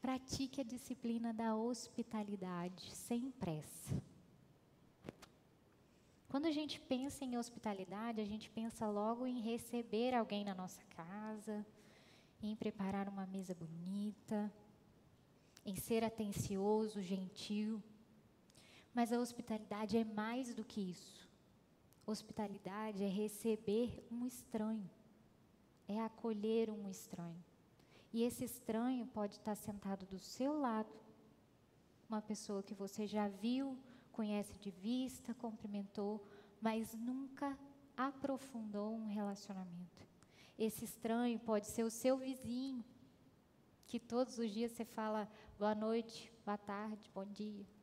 Pratique 0.00 0.60
a 0.60 0.64
disciplina 0.64 1.32
da 1.32 1.56
hospitalidade 1.56 2.94
sem 2.94 3.30
pressa. 3.30 4.02
Quando 6.28 6.46
a 6.46 6.50
gente 6.50 6.80
pensa 6.80 7.24
em 7.24 7.38
hospitalidade, 7.38 8.20
a 8.20 8.24
gente 8.24 8.50
pensa 8.50 8.88
logo 8.88 9.24
em 9.24 9.40
receber 9.40 10.12
alguém 10.12 10.44
na 10.44 10.52
nossa 10.52 10.82
casa, 10.86 11.64
em 12.42 12.56
preparar 12.56 13.08
uma 13.08 13.24
mesa 13.24 13.54
bonita, 13.54 14.52
em 15.64 15.76
ser 15.76 16.02
atencioso, 16.02 17.00
gentil. 17.00 17.80
Mas 18.94 19.12
a 19.12 19.18
hospitalidade 19.18 19.98
é 19.98 20.04
mais 20.04 20.54
do 20.54 20.64
que 20.64 20.80
isso. 20.80 21.28
Hospitalidade 22.06 23.02
é 23.02 23.08
receber 23.08 24.06
um 24.10 24.24
estranho, 24.24 24.88
é 25.88 26.00
acolher 26.00 26.70
um 26.70 26.88
estranho. 26.88 27.42
E 28.12 28.22
esse 28.22 28.44
estranho 28.44 29.06
pode 29.06 29.34
estar 29.34 29.56
sentado 29.56 30.06
do 30.06 30.18
seu 30.18 30.60
lado, 30.60 30.94
uma 32.08 32.22
pessoa 32.22 32.62
que 32.62 32.74
você 32.74 33.06
já 33.06 33.26
viu, 33.26 33.76
conhece 34.12 34.56
de 34.58 34.70
vista, 34.70 35.34
cumprimentou, 35.34 36.24
mas 36.60 36.94
nunca 36.94 37.58
aprofundou 37.96 38.94
um 38.94 39.06
relacionamento. 39.06 40.06
Esse 40.56 40.84
estranho 40.84 41.40
pode 41.40 41.66
ser 41.66 41.82
o 41.82 41.90
seu 41.90 42.16
vizinho, 42.16 42.84
que 43.86 43.98
todos 43.98 44.38
os 44.38 44.50
dias 44.50 44.70
você 44.70 44.84
fala 44.84 45.28
boa 45.58 45.74
noite, 45.74 46.32
boa 46.44 46.58
tarde, 46.58 47.10
bom 47.12 47.24
dia. 47.24 47.73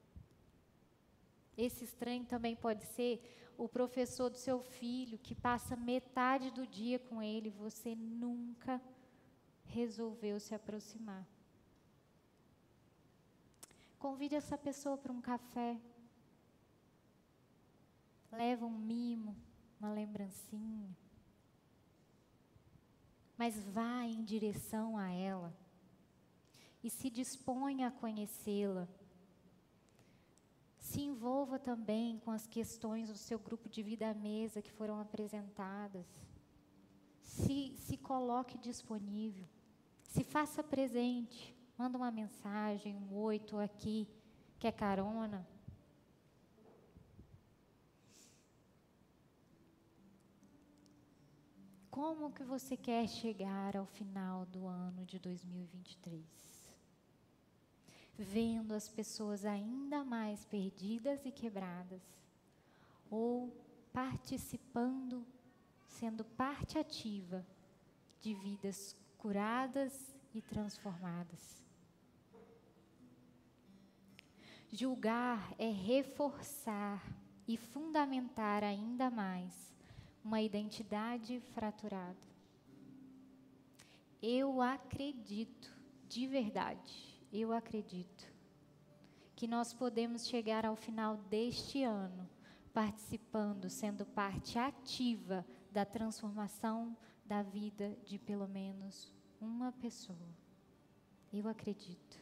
Esse 1.58 1.84
estranho 1.84 2.26
também 2.26 2.56
pode 2.56 2.86
ser 2.86 3.22
o 3.58 3.68
professor 3.68 4.30
do 4.30 4.38
seu 4.38 4.62
filho, 4.62 5.18
que 5.18 5.36
passa 5.36 5.76
metade 5.76 6.50
do 6.52 6.66
dia 6.66 6.98
com 6.98 7.22
ele, 7.22 7.50
você 7.50 7.96
nunca 7.96 8.82
resolveu 9.66 10.40
se 10.40 10.56
aproximar. 10.56 11.28
Convide 14.00 14.36
essa 14.36 14.58
pessoa 14.58 14.98
para 14.98 15.12
um 15.12 15.22
café. 15.22 15.80
Leva 18.32 18.66
um 18.66 18.78
mimo, 18.78 19.36
uma 19.80 19.92
lembrancinha 19.92 20.96
mas 23.42 23.60
vá 23.70 24.04
em 24.04 24.24
direção 24.24 24.96
a 24.96 25.10
ela 25.10 25.52
e 26.84 26.92
se 26.92 27.10
disponha 27.10 27.88
a 27.88 27.92
conhecê-la. 27.92 28.88
Se 30.92 31.00
envolva 31.00 31.58
também 31.58 32.20
com 32.20 32.32
as 32.32 32.46
questões 32.46 33.08
do 33.08 33.16
seu 33.16 33.40
grupo 33.40 33.70
de 33.70 33.82
vida 33.82 34.10
à 34.10 34.14
mesa 34.14 34.62
que 34.62 34.74
foram 34.74 35.00
apresentadas. 35.00 36.06
Se, 37.22 37.74
se 37.78 37.96
coloque 37.96 38.58
disponível. 38.58 39.48
Se 40.04 40.22
faça 40.22 40.62
presente. 40.62 41.56
Manda 41.78 41.98
uma 41.98 42.12
mensagem, 42.12 42.94
um 42.98 43.16
oi, 43.16 43.38
estou 43.38 43.62
aqui, 43.62 44.06
quer 44.60 44.74
carona. 44.74 45.48
Como 51.90 52.34
que 52.34 52.44
você 52.44 52.76
quer 52.76 53.08
chegar 53.08 53.78
ao 53.78 53.86
final 53.86 54.46
do 54.46 54.68
ano 54.68 55.06
de 55.06 55.18
2023? 55.20 56.51
Vendo 58.18 58.74
as 58.74 58.88
pessoas 58.88 59.46
ainda 59.46 60.04
mais 60.04 60.46
perdidas 60.46 61.26
e 61.26 61.32
quebradas, 61.32 62.02
ou 63.10 63.56
participando, 63.92 65.26
sendo 65.88 66.24
parte 66.24 66.78
ativa 66.78 67.46
de 68.22 68.34
vidas 68.34 68.96
curadas 69.18 70.16
e 70.34 70.42
transformadas. 70.42 71.62
Julgar 74.72 75.54
é 75.60 75.70
reforçar 75.70 77.04
e 77.48 77.58
fundamentar 77.58 78.64
ainda 78.64 79.10
mais 79.10 79.74
uma 80.24 80.42
identidade 80.42 81.42
fraturada. 81.54 82.32
Eu 84.22 84.62
acredito, 84.62 85.76
de 86.08 86.28
verdade, 86.28 87.11
eu 87.32 87.54
acredito, 87.54 88.32
que 89.36 89.48
nós 89.48 89.74
podemos 89.74 90.28
chegar 90.28 90.66
ao 90.66 90.76
final 90.76 91.18
deste 91.18 91.84
ano 91.84 92.30
participando, 92.74 93.70
sendo 93.70 94.06
parte 94.06 94.58
ativa 94.58 95.46
da 95.72 95.86
transformação 95.86 96.96
da 97.26 97.42
vida 97.42 97.98
de 98.06 98.20
pelo 98.20 98.48
menos 98.48 99.14
uma 99.40 99.72
pessoa. 99.72 100.18
Eu 101.32 101.48
acredito. 101.48 102.20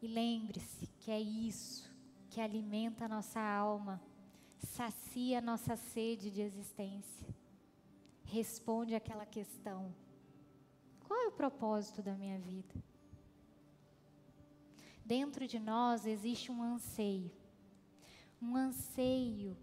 E 0.00 0.06
lembre-se 0.06 0.86
que 0.98 1.10
é 1.10 1.20
isso 1.20 1.90
que 2.28 2.40
alimenta 2.40 3.06
a 3.06 3.08
nossa 3.08 3.40
alma, 3.40 4.02
sacia 4.58 5.38
a 5.38 5.40
nossa 5.40 5.76
sede 5.76 6.30
de 6.30 6.42
existência. 6.42 7.34
Responde 8.34 8.96
aquela 8.96 9.24
questão: 9.24 9.94
qual 11.06 11.20
é 11.20 11.28
o 11.28 11.32
propósito 11.32 12.02
da 12.02 12.16
minha 12.16 12.36
vida? 12.36 12.74
Dentro 15.04 15.46
de 15.46 15.60
nós 15.60 16.04
existe 16.04 16.50
um 16.50 16.60
anseio, 16.60 17.30
um 18.42 18.56
anseio 18.56 19.56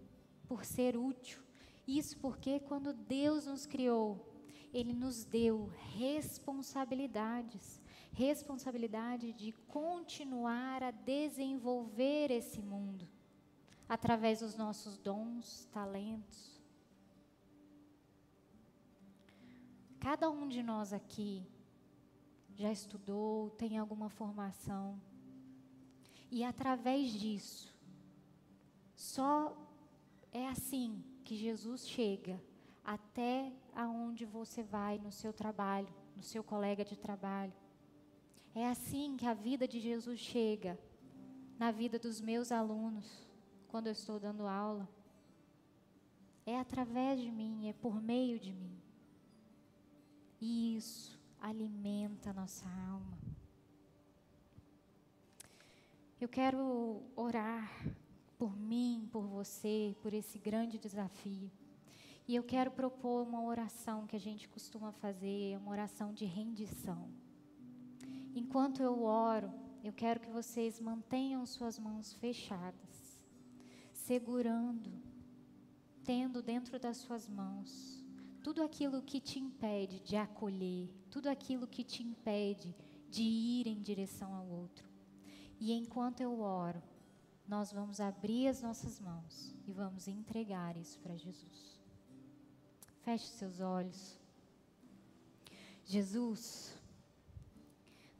por 0.48 0.64
ser 0.64 0.96
útil. 0.96 1.42
Isso 1.86 2.16
porque 2.18 2.60
quando 2.60 2.94
Deus 2.94 3.44
nos 3.44 3.66
criou, 3.66 4.32
Ele 4.72 4.94
nos 4.94 5.22
deu 5.22 5.70
responsabilidades 5.98 7.82
responsabilidade 8.14 9.32
de 9.32 9.52
continuar 9.68 10.82
a 10.82 10.90
desenvolver 10.90 12.30
esse 12.30 12.60
mundo 12.60 13.08
através 13.88 14.40
dos 14.40 14.54
nossos 14.54 14.98
dons, 14.98 15.66
talentos. 15.72 16.51
Cada 20.02 20.28
um 20.28 20.48
de 20.48 20.64
nós 20.64 20.92
aqui 20.92 21.46
já 22.56 22.72
estudou, 22.72 23.50
tem 23.50 23.78
alguma 23.78 24.08
formação. 24.08 25.00
E 26.28 26.42
através 26.42 27.12
disso, 27.12 27.72
só 28.96 29.56
é 30.32 30.48
assim 30.48 31.04
que 31.22 31.36
Jesus 31.36 31.86
chega 31.86 32.42
até 32.84 33.52
aonde 33.76 34.24
você 34.24 34.64
vai 34.64 34.98
no 34.98 35.12
seu 35.12 35.32
trabalho, 35.32 35.94
no 36.16 36.22
seu 36.24 36.42
colega 36.42 36.84
de 36.84 36.98
trabalho. 36.98 37.54
É 38.56 38.66
assim 38.66 39.16
que 39.16 39.24
a 39.24 39.34
vida 39.34 39.68
de 39.68 39.78
Jesus 39.78 40.18
chega 40.18 40.76
na 41.60 41.70
vida 41.70 41.96
dos 41.96 42.20
meus 42.20 42.50
alunos, 42.50 43.30
quando 43.68 43.86
eu 43.86 43.92
estou 43.92 44.18
dando 44.18 44.48
aula. 44.48 44.88
É 46.44 46.58
através 46.58 47.20
de 47.20 47.30
mim, 47.30 47.68
é 47.68 47.72
por 47.72 48.02
meio 48.02 48.40
de 48.40 48.52
mim. 48.52 48.81
E 50.44 50.74
isso 50.76 51.16
alimenta 51.40 52.30
a 52.30 52.32
nossa 52.32 52.68
alma. 52.68 53.16
Eu 56.20 56.28
quero 56.28 57.00
orar 57.14 57.70
por 58.36 58.56
mim, 58.58 59.08
por 59.12 59.22
você, 59.22 59.94
por 60.02 60.12
esse 60.12 60.40
grande 60.40 60.80
desafio. 60.80 61.48
E 62.26 62.34
eu 62.34 62.42
quero 62.42 62.72
propor 62.72 63.22
uma 63.22 63.44
oração 63.44 64.04
que 64.04 64.16
a 64.16 64.18
gente 64.18 64.48
costuma 64.48 64.90
fazer, 64.90 65.58
uma 65.58 65.70
oração 65.70 66.12
de 66.12 66.24
rendição. 66.24 67.08
Enquanto 68.34 68.82
eu 68.82 69.04
oro, 69.04 69.52
eu 69.84 69.92
quero 69.92 70.18
que 70.18 70.28
vocês 70.28 70.80
mantenham 70.80 71.46
suas 71.46 71.78
mãos 71.78 72.14
fechadas, 72.14 73.22
segurando, 73.92 74.90
tendo 76.02 76.42
dentro 76.42 76.80
das 76.80 76.96
suas 76.96 77.28
mãos 77.28 78.01
tudo 78.42 78.62
aquilo 78.62 79.02
que 79.02 79.20
te 79.20 79.38
impede 79.38 80.00
de 80.00 80.16
acolher, 80.16 80.90
tudo 81.10 81.28
aquilo 81.28 81.66
que 81.66 81.84
te 81.84 82.02
impede 82.02 82.74
de 83.08 83.22
ir 83.22 83.66
em 83.66 83.80
direção 83.80 84.34
ao 84.34 84.46
outro. 84.46 84.88
E 85.60 85.72
enquanto 85.72 86.20
eu 86.20 86.40
oro, 86.40 86.82
nós 87.46 87.72
vamos 87.72 88.00
abrir 88.00 88.48
as 88.48 88.62
nossas 88.62 88.98
mãos 88.98 89.54
e 89.66 89.72
vamos 89.72 90.08
entregar 90.08 90.76
isso 90.76 90.98
para 90.98 91.16
Jesus. 91.16 91.80
Feche 93.02 93.26
seus 93.26 93.60
olhos. 93.60 94.18
Jesus, 95.84 96.76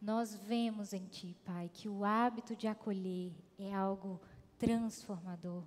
nós 0.01 0.35
vemos 0.35 0.93
em 0.93 1.07
Ti, 1.07 1.37
Pai, 1.45 1.71
que 1.73 1.89
o 1.89 2.05
hábito 2.05 2.55
de 2.55 2.67
acolher 2.67 3.33
é 3.59 3.73
algo 3.73 4.21
transformador. 4.59 5.65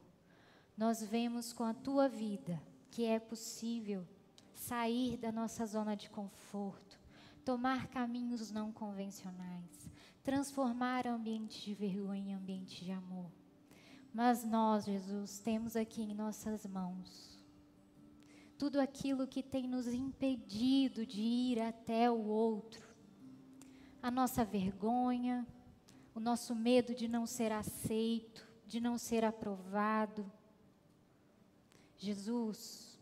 Nós 0.78 1.02
vemos 1.02 1.52
com 1.52 1.64
a 1.64 1.74
Tua 1.74 2.08
vida 2.08 2.62
que 2.92 3.06
é 3.06 3.20
possível 3.20 4.08
sair 4.56 5.18
da 5.18 5.32
nossa 5.32 5.66
zona 5.66 5.96
de 5.96 6.10
conforto, 6.10 7.00
tomar 7.44 7.88
caminhos 7.88 8.52
não 8.52 8.72
convencionais, 8.72 9.90
transformar 10.24 11.08
ambiente 11.08 11.64
de 11.64 11.74
vergonha 11.74 12.32
em 12.32 12.34
ambiente 12.34 12.84
de 12.84 12.92
amor. 12.92 13.32
Mas 14.14 14.44
nós, 14.44 14.86
Jesus, 14.86 15.40
temos 15.40 15.76
aqui 15.76 16.02
em 16.02 16.14
nossas 16.14 16.66
mãos 16.66 17.36
tudo 18.58 18.80
aquilo 18.80 19.28
que 19.28 19.44
tem 19.44 19.68
nos 19.68 19.88
impedido 19.88 21.06
de 21.06 21.22
ir 21.22 21.60
até 21.60 22.10
o 22.10 22.26
outro, 22.26 22.88
a 24.02 24.10
nossa 24.10 24.46
vergonha, 24.46 25.46
o 26.14 26.20
nosso 26.20 26.56
medo 26.56 26.96
de 26.96 27.08
não 27.08 27.26
ser 27.26 27.52
aceito, 27.52 28.48
de 28.66 28.80
não 28.80 28.98
ser 28.98 29.26
aprovado. 29.26 30.32
Jesus, 31.98 32.95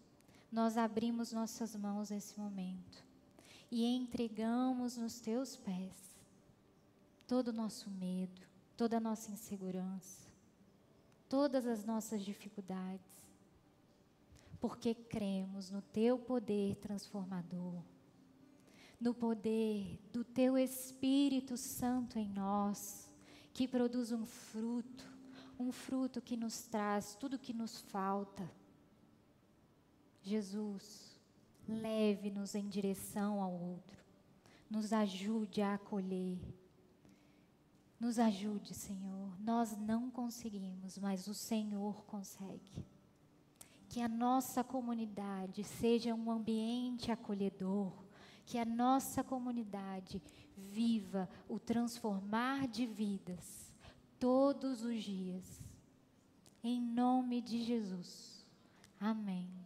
nós 0.53 0.77
abrimos 0.77 1.33
nossas 1.33 1.75
mãos 1.75 2.09
nesse 2.09 2.39
momento 2.39 3.03
e 3.71 3.83
entregamos 3.83 4.95
nos 4.97 5.19
teus 5.19 5.57
pés 5.57 6.15
todo 7.27 7.49
o 7.49 7.53
nosso 7.53 7.89
medo, 7.89 8.41
toda 8.77 8.97
a 8.97 9.01
nossa 9.01 9.31
insegurança, 9.31 10.27
todas 11.27 11.65
as 11.65 11.83
nossas 11.83 12.23
dificuldades, 12.23 13.11
porque 14.61 14.93
cremos 14.93 15.69
no 15.69 15.81
teu 15.81 16.17
poder 16.17 16.75
transformador 16.75 17.81
no 19.03 19.13
poder 19.13 19.99
do 20.13 20.23
Teu 20.23 20.57
Espírito 20.57 21.57
Santo 21.57 22.17
em 22.17 22.29
nós, 22.29 23.09
que 23.53 23.67
produz 23.67 24.13
um 24.13 24.25
fruto, 24.25 25.05
um 25.59 25.73
fruto 25.73 26.21
que 26.21 26.37
nos 26.37 26.61
traz 26.67 27.13
tudo 27.13 27.37
que 27.37 27.51
nos 27.51 27.81
falta. 27.81 28.49
Jesus, 30.23 31.19
leve-nos 31.67 32.55
em 32.55 32.67
direção 32.67 33.41
ao 33.41 33.51
outro, 33.51 34.03
nos 34.69 34.93
ajude 34.93 35.61
a 35.61 35.75
acolher. 35.75 36.39
Nos 37.99 38.17
ajude, 38.19 38.73
Senhor. 38.73 39.39
Nós 39.39 39.77
não 39.77 40.09
conseguimos, 40.09 40.97
mas 40.97 41.27
o 41.27 41.33
Senhor 41.33 42.03
consegue. 42.05 42.85
Que 43.87 44.01
a 44.01 44.07
nossa 44.07 44.63
comunidade 44.63 45.63
seja 45.63 46.15
um 46.15 46.31
ambiente 46.31 47.11
acolhedor, 47.11 47.93
que 48.45 48.57
a 48.57 48.65
nossa 48.65 49.23
comunidade 49.23 50.21
viva 50.57 51.29
o 51.47 51.59
transformar 51.59 52.67
de 52.67 52.85
vidas 52.85 53.71
todos 54.19 54.83
os 54.83 55.03
dias. 55.03 55.61
Em 56.63 56.81
nome 56.81 57.41
de 57.41 57.63
Jesus. 57.63 58.45
Amém. 58.99 59.62